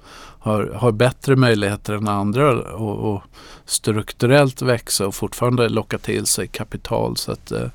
har, 0.43 0.71
har 0.75 0.91
bättre 0.91 1.35
möjligheter 1.35 1.93
än 1.93 2.07
andra 2.07 2.73
och, 2.73 3.13
och 3.13 3.21
strukturellt 3.65 4.61
växa 4.61 5.07
och 5.07 5.15
fortfarande 5.15 5.69
locka 5.69 5.97
till 5.97 6.25
sig 6.25 6.47
kapital. 6.47 7.17
Så 7.17 7.31
att, 7.31 7.51
eh, 7.51 7.67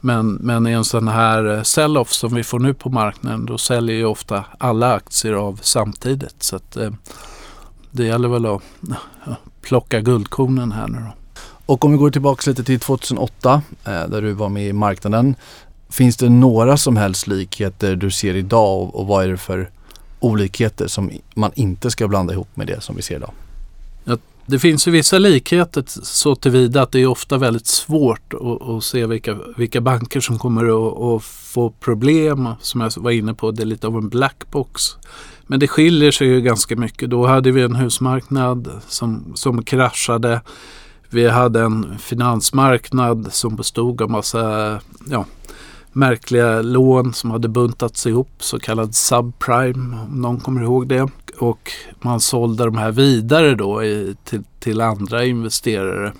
men, 0.00 0.32
men 0.32 0.66
i 0.66 0.72
en 0.72 0.84
sån 0.84 1.08
här 1.08 1.56
eh, 1.56 1.62
sell-off 1.62 2.12
som 2.12 2.34
vi 2.34 2.44
får 2.44 2.58
nu 2.58 2.74
på 2.74 2.90
marknaden 2.90 3.46
då 3.46 3.58
säljer 3.58 3.96
ju 3.96 4.04
ofta 4.04 4.44
alla 4.58 4.94
aktier 4.94 5.32
av 5.32 5.60
samtidigt. 5.62 6.42
Så 6.42 6.56
att, 6.56 6.76
eh, 6.76 6.90
det 7.90 8.04
gäller 8.04 8.28
väl 8.28 8.46
att 8.46 8.62
plocka 9.62 10.00
guldkornen 10.00 10.72
här 10.72 10.88
nu 10.88 10.98
då. 10.98 11.14
Och 11.66 11.84
om 11.84 11.92
vi 11.92 11.98
går 11.98 12.10
tillbaka 12.10 12.50
lite 12.50 12.64
till 12.64 12.80
2008 12.80 13.62
där 13.84 14.22
du 14.22 14.32
var 14.32 14.48
med 14.48 14.68
i 14.68 14.72
marknaden. 14.72 15.34
Finns 15.92 16.16
det 16.16 16.28
några 16.28 16.76
som 16.76 16.96
helst 16.96 17.26
likheter 17.26 17.96
du 17.96 18.10
ser 18.10 18.34
idag 18.34 18.82
och, 18.82 19.00
och 19.00 19.06
vad 19.06 19.24
är 19.24 19.28
det 19.28 19.36
för 19.36 19.70
olikheter 20.20 20.86
som 20.86 21.10
man 21.34 21.50
inte 21.54 21.90
ska 21.90 22.08
blanda 22.08 22.32
ihop 22.32 22.48
med 22.54 22.66
det 22.66 22.80
som 22.80 22.96
vi 22.96 23.02
ser 23.02 23.16
idag? 23.16 23.30
Ja, 24.04 24.16
det 24.46 24.58
finns 24.58 24.88
ju 24.88 24.90
vissa 24.90 25.18
likheter 25.18 25.84
så 26.02 26.34
tillvida 26.34 26.82
att 26.82 26.92
det 26.92 27.00
är 27.00 27.06
ofta 27.06 27.38
väldigt 27.38 27.66
svårt 27.66 28.34
att, 28.34 28.68
att 28.68 28.84
se 28.84 29.06
vilka, 29.06 29.38
vilka 29.56 29.80
banker 29.80 30.20
som 30.20 30.38
kommer 30.38 30.62
att, 30.64 31.02
att, 31.02 31.22
få 31.24 31.70
problem. 31.70 32.48
Som 32.60 32.80
jag 32.80 32.92
var 32.96 33.10
inne 33.10 33.34
på, 33.34 33.50
det 33.50 33.62
är 33.62 33.66
lite 33.66 33.86
av 33.86 33.96
en 33.96 34.08
blackbox. 34.08 34.82
Men 35.46 35.60
det 35.60 35.68
skiljer 35.68 36.10
sig 36.10 36.26
ju 36.26 36.40
ganska 36.40 36.76
mycket. 36.76 37.10
Då 37.10 37.26
hade 37.26 37.50
vi 37.50 37.62
en 37.62 37.76
husmarknad 37.76 38.70
som, 38.88 39.32
som 39.34 39.64
kraschade. 39.64 40.40
Vi 41.10 41.28
hade 41.28 41.60
en 41.60 41.98
finansmarknad 41.98 43.28
som 43.32 43.56
bestod 43.56 44.02
av 44.02 44.10
massa 44.10 44.80
ja, 45.10 45.26
märkliga 45.92 46.62
lån 46.62 47.14
som 47.14 47.30
hade 47.30 47.48
buntats 47.48 48.06
ihop, 48.06 48.30
så 48.38 48.58
kallad 48.58 48.94
subprime 48.94 49.96
om 49.96 50.20
någon 50.20 50.40
kommer 50.40 50.62
ihåg 50.62 50.88
det. 50.88 51.08
Och 51.38 51.70
man 52.00 52.20
sålde 52.20 52.64
de 52.64 52.76
här 52.76 52.92
vidare 52.92 53.54
då 53.54 53.84
i, 53.84 54.16
till, 54.24 54.42
till 54.60 54.80
andra 54.80 55.24
investerare. 55.24 56.12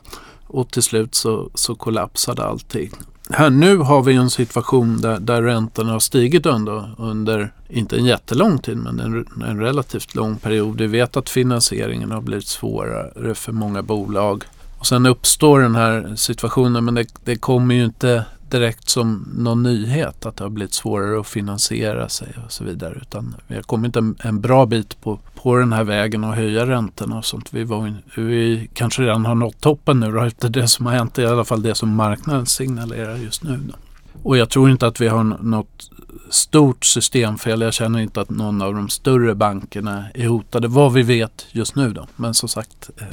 Och 0.46 0.70
till 0.70 0.82
slut 0.82 1.14
så, 1.14 1.50
så 1.54 1.74
kollapsade 1.74 2.44
allting. 2.44 2.90
Här 3.30 3.50
nu 3.50 3.76
har 3.76 4.02
vi 4.02 4.14
en 4.14 4.30
situation 4.30 5.00
där, 5.00 5.20
där 5.20 5.42
räntorna 5.42 5.92
har 5.92 6.00
stigit 6.00 6.46
under, 6.46 6.94
under, 6.98 7.52
inte 7.68 7.96
en 7.96 8.04
jättelång 8.04 8.58
tid, 8.58 8.76
men 8.76 9.00
en, 9.00 9.26
en 9.48 9.60
relativt 9.60 10.14
lång 10.14 10.36
period. 10.36 10.80
Vi 10.80 10.86
vet 10.86 11.16
att 11.16 11.30
finansieringen 11.30 12.10
har 12.10 12.20
blivit 12.20 12.46
svårare 12.46 13.34
för 13.34 13.52
många 13.52 13.82
bolag. 13.82 14.44
Och 14.78 14.86
sen 14.86 15.06
uppstår 15.06 15.60
den 15.60 15.74
här 15.74 16.16
situationen, 16.16 16.84
men 16.84 16.94
det, 16.94 17.06
det 17.24 17.36
kommer 17.36 17.74
ju 17.74 17.84
inte 17.84 18.24
direkt 18.52 18.88
som 18.88 19.28
någon 19.36 19.62
nyhet 19.62 20.26
att 20.26 20.36
det 20.36 20.44
har 20.44 20.50
blivit 20.50 20.74
svårare 20.74 21.20
att 21.20 21.26
finansiera 21.26 22.08
sig 22.08 22.28
och 22.44 22.52
så 22.52 22.64
vidare. 22.64 22.98
Utan 23.02 23.34
vi 23.46 23.54
har 23.54 23.62
kommit 23.62 23.96
en, 23.96 24.16
en 24.20 24.40
bra 24.40 24.66
bit 24.66 25.00
på, 25.00 25.18
på 25.34 25.56
den 25.56 25.72
här 25.72 25.84
vägen 25.84 26.24
och 26.24 26.34
höja 26.34 26.66
räntorna 26.66 27.18
och 27.18 27.24
sånt. 27.24 27.48
Vi, 27.52 27.64
var, 27.64 27.94
vi 28.14 28.68
kanske 28.74 29.02
redan 29.02 29.26
har 29.26 29.34
nått 29.34 29.60
toppen 29.60 30.00
nu 30.00 30.12
då, 30.12 30.20
efter 30.24 30.48
det 30.48 30.68
som 30.68 30.86
har 30.86 30.92
hänt. 30.92 31.18
I 31.18 31.26
alla 31.26 31.44
fall 31.44 31.62
det 31.62 31.74
som 31.74 31.94
marknaden 31.94 32.46
signalerar 32.46 33.16
just 33.16 33.44
nu. 33.44 33.56
Då. 33.56 33.74
Och 34.22 34.36
jag 34.36 34.50
tror 34.50 34.70
inte 34.70 34.86
att 34.86 35.00
vi 35.00 35.08
har 35.08 35.24
något 35.24 35.90
stort 36.30 36.84
systemfel. 36.84 37.60
Jag 37.60 37.74
känner 37.74 37.98
inte 37.98 38.20
att 38.20 38.30
någon 38.30 38.62
av 38.62 38.74
de 38.74 38.88
större 38.88 39.34
bankerna 39.34 40.04
är 40.14 40.26
hotade 40.26 40.68
vad 40.68 40.92
vi 40.92 41.02
vet 41.02 41.46
just 41.52 41.76
nu. 41.76 41.92
Då. 41.92 42.06
Men 42.16 42.34
som 42.34 42.48
sagt, 42.48 42.90
eh, 42.96 43.06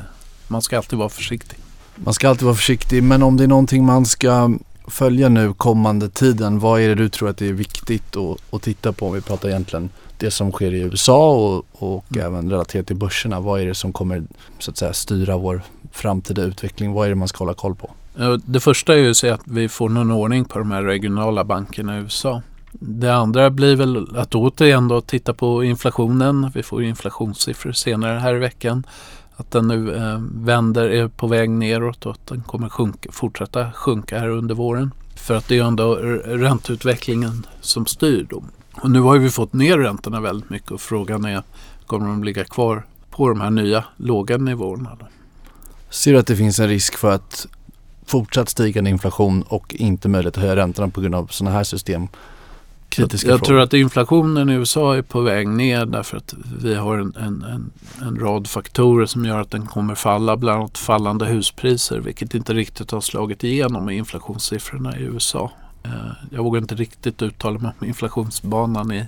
man 0.48 0.62
ska 0.62 0.78
alltid 0.78 1.00
vara 1.00 1.10
försiktig. 1.10 1.58
Man 1.96 2.14
ska 2.14 2.30
alltid 2.30 2.46
vara 2.46 2.56
försiktig 2.56 3.04
men 3.04 3.24
om 3.24 3.38
det 3.38 3.44
är 3.44 3.48
någonting 3.48 3.86
man 3.86 4.06
ska 4.06 4.50
följa 4.90 5.30
nu 5.30 5.54
kommande 5.54 6.10
tiden, 6.10 6.60
vad 6.60 6.82
är 6.82 6.90
det 6.90 6.96
du 6.96 7.10
tror 7.10 7.30
att 7.30 7.38
det 7.38 7.50
är 7.50 7.54
viktigt 7.54 8.16
att, 8.16 8.54
att 8.54 8.62
titta 8.62 8.94
på 8.94 9.08
om 9.08 9.14
vi 9.14 9.22
pratar 9.22 9.50
egentligen 9.50 9.90
det 10.18 10.32
som 10.32 10.52
sker 10.52 10.74
i 10.74 10.80
USA 10.80 11.32
och, 11.32 11.66
och 11.72 12.06
mm. 12.12 12.26
även 12.26 12.52
relaterat 12.52 12.88
till 12.88 12.96
börserna. 12.96 13.40
Vad 13.40 13.62
är 13.62 13.66
det 13.66 13.76
som 13.76 13.94
kommer 13.94 14.24
så 14.60 14.72
att 14.72 14.78
säga 14.78 14.94
styra 14.94 15.38
vår 15.38 15.62
framtida 15.92 16.42
utveckling? 16.42 16.92
Vad 16.94 17.06
är 17.06 17.10
det 17.10 17.16
man 17.16 17.28
ska 17.28 17.38
hålla 17.38 17.54
koll 17.54 17.76
på? 17.76 17.92
Det 18.46 18.60
första 18.60 18.94
är 18.94 18.98
ju 18.98 19.10
att 19.10 19.18
se 19.18 19.30
att 19.30 19.42
vi 19.44 19.70
får 19.70 19.90
någon 19.90 20.12
ordning 20.12 20.46
på 20.46 20.60
de 20.60 20.72
här 20.72 20.84
regionala 20.84 21.44
bankerna 21.44 21.98
i 21.98 22.02
USA. 22.02 22.42
Det 22.72 23.16
andra 23.16 23.50
blir 23.50 23.76
väl 23.76 24.18
att 24.18 24.36
återigen 24.36 24.88
då 24.88 25.02
titta 25.02 25.34
på 25.34 25.64
inflationen. 25.64 26.52
Vi 26.56 26.64
får 26.64 26.84
inflationssiffror 26.84 27.72
senare 27.72 28.20
här 28.20 28.36
i 28.36 28.40
veckan 28.40 28.84
att 29.40 29.52
den 29.52 29.68
nu 29.68 29.96
eh, 29.96 30.20
vänder, 30.34 30.90
är 30.90 31.08
på 31.08 31.28
väg 31.28 31.50
neråt 31.50 32.06
och 32.06 32.12
att 32.12 32.28
den 32.28 32.42
kommer 32.42 32.70
sjunka, 32.70 33.12
fortsätta 33.12 33.72
sjunka 33.72 34.20
här 34.20 34.30
under 34.30 34.56
våren. 34.56 34.92
För 35.16 35.36
att 35.36 35.48
det 35.48 35.58
är 35.58 35.64
ändå 35.64 35.96
ränteutvecklingen 36.26 37.46
som 37.62 37.86
styr. 37.86 38.28
Då. 38.30 38.44
Och 38.82 38.92
nu 38.92 39.00
har 39.00 39.18
vi 39.18 39.30
fått 39.30 39.54
ner 39.54 39.78
räntorna 39.78 40.22
väldigt 40.22 40.50
mycket 40.50 40.72
och 40.72 40.82
frågan 40.82 41.26
är 41.26 41.44
kommer 41.86 42.08
de 42.08 42.24
ligga 42.24 42.44
kvar 42.44 42.86
på 43.10 43.30
de 43.30 43.42
här 43.42 43.50
nya 43.50 43.84
låga 43.98 44.38
nivåerna? 44.38 44.98
Då? 45.00 45.06
Ser 45.90 46.14
du 46.14 46.20
att 46.20 46.28
det 46.28 46.36
finns 46.36 46.60
en 46.60 46.68
risk 46.68 46.96
för 46.98 47.12
att 47.12 47.48
fortsatt 48.06 48.50
stigande 48.50 48.90
inflation 48.90 49.42
och 49.42 49.76
inte 49.76 50.10
möjlighet 50.10 50.38
att 50.38 50.44
höja 50.44 50.56
räntorna 50.56 50.90
på 50.90 51.02
grund 51.02 51.16
av 51.16 51.28
sådana 51.28 51.56
här 51.56 51.64
system 51.64 52.08
kritiska 52.90 53.30
jag, 53.30 53.40
jag 53.40 53.46
tror 53.46 53.60
att 53.60 53.74
inflationen 53.74 54.50
i 54.50 54.54
USA 54.54 54.96
är 54.96 55.02
på 55.02 55.22
väg 55.22 55.48
ner 55.48 55.86
därför 55.86 56.18
att 56.18 56.34
vi 56.62 56.76
har 56.76 56.98
en, 56.98 57.14
en, 57.16 57.44
en, 57.44 57.72
en, 58.02 58.20
rad 58.20 58.48
faktorer 58.48 59.06
som 59.06 59.26
gör 59.26 59.42
att 59.42 59.52
den 59.52 59.68
kommer 59.68 59.96
falla. 59.96 60.38
Bland 60.38 60.60
annat 60.60 60.78
fallande 60.78 61.26
huspriser 61.26 62.00
vilket 62.00 62.36
inte 62.36 62.54
riktigt 62.54 62.92
har 62.92 63.02
slagit 63.02 63.44
igenom 63.44 63.90
i 63.90 63.98
inflationssiffrorna 63.98 64.98
i 64.98 65.02
USA. 65.02 65.52
Eh, 65.84 65.92
jag 66.32 66.44
vågar 66.44 66.62
inte 66.62 66.76
riktigt 66.76 67.22
uttala 67.22 67.60
mig 67.60 67.72
om 67.80 67.88
inflationsbanan 67.88 68.92
i, 68.92 69.06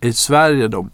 i 0.00 0.12
Sverige. 0.12 0.68
Då. 0.68 0.88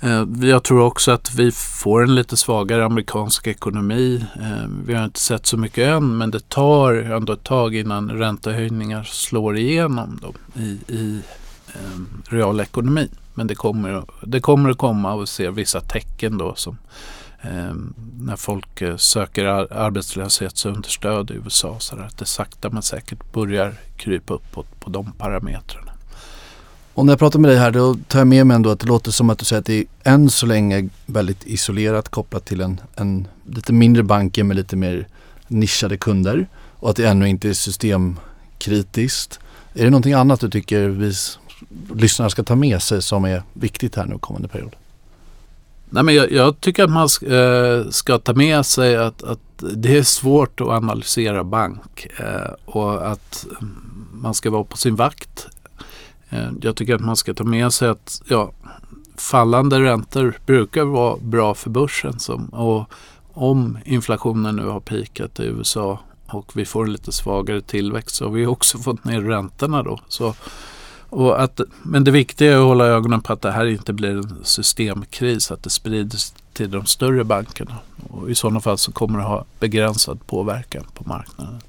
Eh, 0.00 0.24
jag 0.42 0.64
tror 0.64 0.80
också 0.80 1.12
att 1.12 1.34
vi 1.34 1.52
får 1.52 2.02
en 2.02 2.14
lite 2.14 2.36
svagare 2.36 2.84
amerikansk 2.84 3.46
ekonomi. 3.46 4.24
Eh, 4.40 4.68
vi 4.86 4.94
har 4.94 5.04
inte 5.04 5.20
sett 5.20 5.46
så 5.46 5.56
mycket 5.56 5.88
än 5.88 6.18
men 6.18 6.30
det 6.30 6.48
tar 6.48 6.92
ändå 6.94 7.32
ett 7.32 7.44
tag 7.44 7.74
innan 7.74 8.10
räntehöjningar 8.10 9.02
slår 9.02 9.56
igenom 9.56 10.18
då, 10.22 10.60
i, 10.62 10.78
i 10.88 11.20
eh, 11.74 12.00
realekonomin. 12.34 13.10
Men 13.34 13.46
det 13.46 13.54
kommer, 13.54 14.04
det 14.22 14.40
kommer 14.40 14.70
att 14.70 14.78
komma 14.78 15.14
och 15.14 15.22
vi 15.22 15.26
ser 15.26 15.50
vissa 15.50 15.80
tecken 15.80 16.38
då 16.38 16.54
som 16.54 16.78
eh, 17.42 17.74
när 18.18 18.36
folk 18.36 18.82
eh, 18.82 18.96
söker 18.96 19.44
ar 19.44 19.72
arbetslöshetsunderstöd 19.72 21.30
i 21.30 21.34
USA 21.34 21.76
så 21.80 21.96
att 21.96 22.18
det 22.18 22.26
sakta 22.26 22.70
men 22.70 22.82
säkert 22.82 23.32
börjar 23.32 23.74
krypa 23.96 24.34
uppåt 24.34 24.80
på 24.80 24.90
de 24.90 25.12
parametrarna. 25.12 25.92
Och 26.94 27.06
när 27.06 27.12
jag 27.12 27.18
pratar 27.18 27.38
med 27.38 27.50
dig 27.50 27.58
här 27.58 27.70
då 27.70 27.96
tar 28.08 28.18
jag 28.18 28.28
med 28.28 28.46
mig 28.46 28.54
ändå 28.54 28.70
att 28.70 28.80
det 28.80 28.86
låter 28.86 29.10
som 29.10 29.30
att 29.30 29.38
du 29.38 29.44
säger 29.44 29.60
att 29.60 29.66
det 29.66 29.78
är 29.78 29.84
än 30.02 30.30
så 30.30 30.46
länge 30.46 30.88
väldigt 31.06 31.46
isolerat 31.46 32.08
kopplat 32.08 32.44
till 32.44 32.60
en, 32.60 32.80
en 32.96 33.28
lite 33.46 33.72
mindre 33.72 34.02
banker 34.02 34.44
med 34.44 34.56
lite 34.56 34.76
mer 34.76 35.08
nischade 35.48 35.96
kunder 35.96 36.46
och 36.76 36.90
att 36.90 36.96
det 36.96 37.08
ännu 37.08 37.28
inte 37.28 37.48
är 37.48 37.52
systemkritiskt. 37.52 39.40
Är 39.74 39.84
det 39.84 39.90
någonting 39.90 40.12
annat 40.12 40.40
du 40.40 40.50
tycker 40.50 40.88
vi 40.88 41.14
lyssnare 41.94 42.30
ska 42.30 42.42
ta 42.42 42.54
med 42.54 42.82
sig 42.82 43.02
som 43.02 43.24
är 43.24 43.42
viktigt 43.52 43.96
här 43.96 44.06
nu 44.06 44.18
kommande 44.18 44.48
period? 44.48 44.76
Nej, 45.90 46.02
men 46.02 46.14
jag, 46.14 46.32
jag 46.32 46.60
tycker 46.60 46.84
att 46.84 46.90
man 46.90 47.08
ska, 47.08 47.26
eh, 47.26 47.88
ska 47.90 48.18
ta 48.18 48.34
med 48.34 48.66
sig 48.66 48.96
att, 48.96 49.22
att, 49.22 49.38
det 49.58 49.98
är 49.98 50.02
svårt 50.02 50.60
att 50.60 50.68
analysera 50.68 51.44
bank 51.44 52.06
eh, 52.18 52.52
och 52.64 53.10
att 53.10 53.46
man 54.12 54.34
ska 54.34 54.50
vara 54.50 54.64
på 54.64 54.76
sin 54.76 54.96
vakt 54.96 55.48
Eh, 56.28 56.48
jag 56.60 56.76
tycker 56.76 56.94
att 56.94 57.00
man 57.00 57.16
ska 57.16 57.34
ta 57.34 57.44
med 57.44 57.72
sig 57.72 57.88
att 57.88 58.22
ja, 58.28 58.52
fallande 59.16 59.80
räntor 59.80 60.38
brukar 60.46 60.84
vara 60.84 61.16
bra 61.16 61.54
för 61.54 61.70
börsen. 61.70 62.18
Som, 62.18 62.48
och 62.48 62.92
om 63.32 63.78
inflationen 63.84 64.56
nu 64.56 64.66
har 64.66 64.80
pikat 64.80 65.40
i 65.40 65.44
USA 65.44 65.98
och 66.26 66.52
vi 66.54 66.64
får 66.64 66.86
lite 66.86 67.12
svagare 67.12 67.60
tillväxt 67.60 68.16
så 68.16 68.24
har 68.24 68.32
vi 68.32 68.46
också 68.46 68.78
fått 68.78 69.04
ner 69.04 69.20
räntorna 69.20 69.82
då. 69.82 70.00
Så, 70.08 70.34
och 71.10 71.42
att, 71.42 71.60
men 71.82 72.04
det 72.04 72.10
viktiga 72.10 72.52
är 72.52 72.56
att 72.56 72.64
hålla 72.64 72.84
ögonen 72.84 73.20
på 73.20 73.32
att 73.32 73.42
det 73.42 73.50
här 73.50 73.66
inte 73.66 73.92
blir 73.92 74.10
en 74.10 74.44
systemkris, 74.44 75.50
att 75.50 75.62
det 75.62 75.70
sprids 75.70 76.34
till 76.52 76.70
de 76.70 76.86
större 76.86 77.24
bankerna. 77.24 77.74
Och 78.10 78.30
I 78.30 78.34
sådana 78.34 78.60
fall 78.60 78.78
så 78.78 78.92
kommer 78.92 79.18
det 79.18 79.24
ha 79.24 79.44
begränsad 79.60 80.26
påverkan 80.26 80.84
på 80.94 81.08
marknaden. 81.08 81.60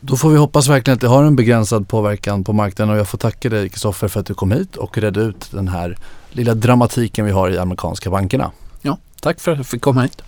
Då 0.00 0.16
får 0.16 0.30
vi 0.30 0.36
hoppas 0.36 0.68
verkligen 0.68 0.94
att 0.94 1.00
det 1.00 1.08
har 1.08 1.24
en 1.24 1.36
begränsad 1.36 1.88
påverkan 1.88 2.44
på 2.44 2.52
marknaden 2.52 2.94
och 2.94 3.00
jag 3.00 3.08
får 3.08 3.18
tacka 3.18 3.48
dig 3.48 3.68
Kristoffer 3.68 4.08
för 4.08 4.20
att 4.20 4.26
du 4.26 4.34
kom 4.34 4.52
hit 4.52 4.76
och 4.76 4.98
redde 4.98 5.20
ut 5.20 5.48
den 5.50 5.68
här 5.68 5.98
lilla 6.30 6.54
dramatiken 6.54 7.24
vi 7.24 7.30
har 7.30 7.50
i 7.50 7.58
amerikanska 7.58 8.10
bankerna. 8.10 8.50
Ja, 8.82 8.98
tack 9.20 9.40
för 9.40 9.52
att 9.52 9.58
jag 9.58 9.66
fick 9.66 9.82
komma 9.82 10.02
hit. 10.02 10.22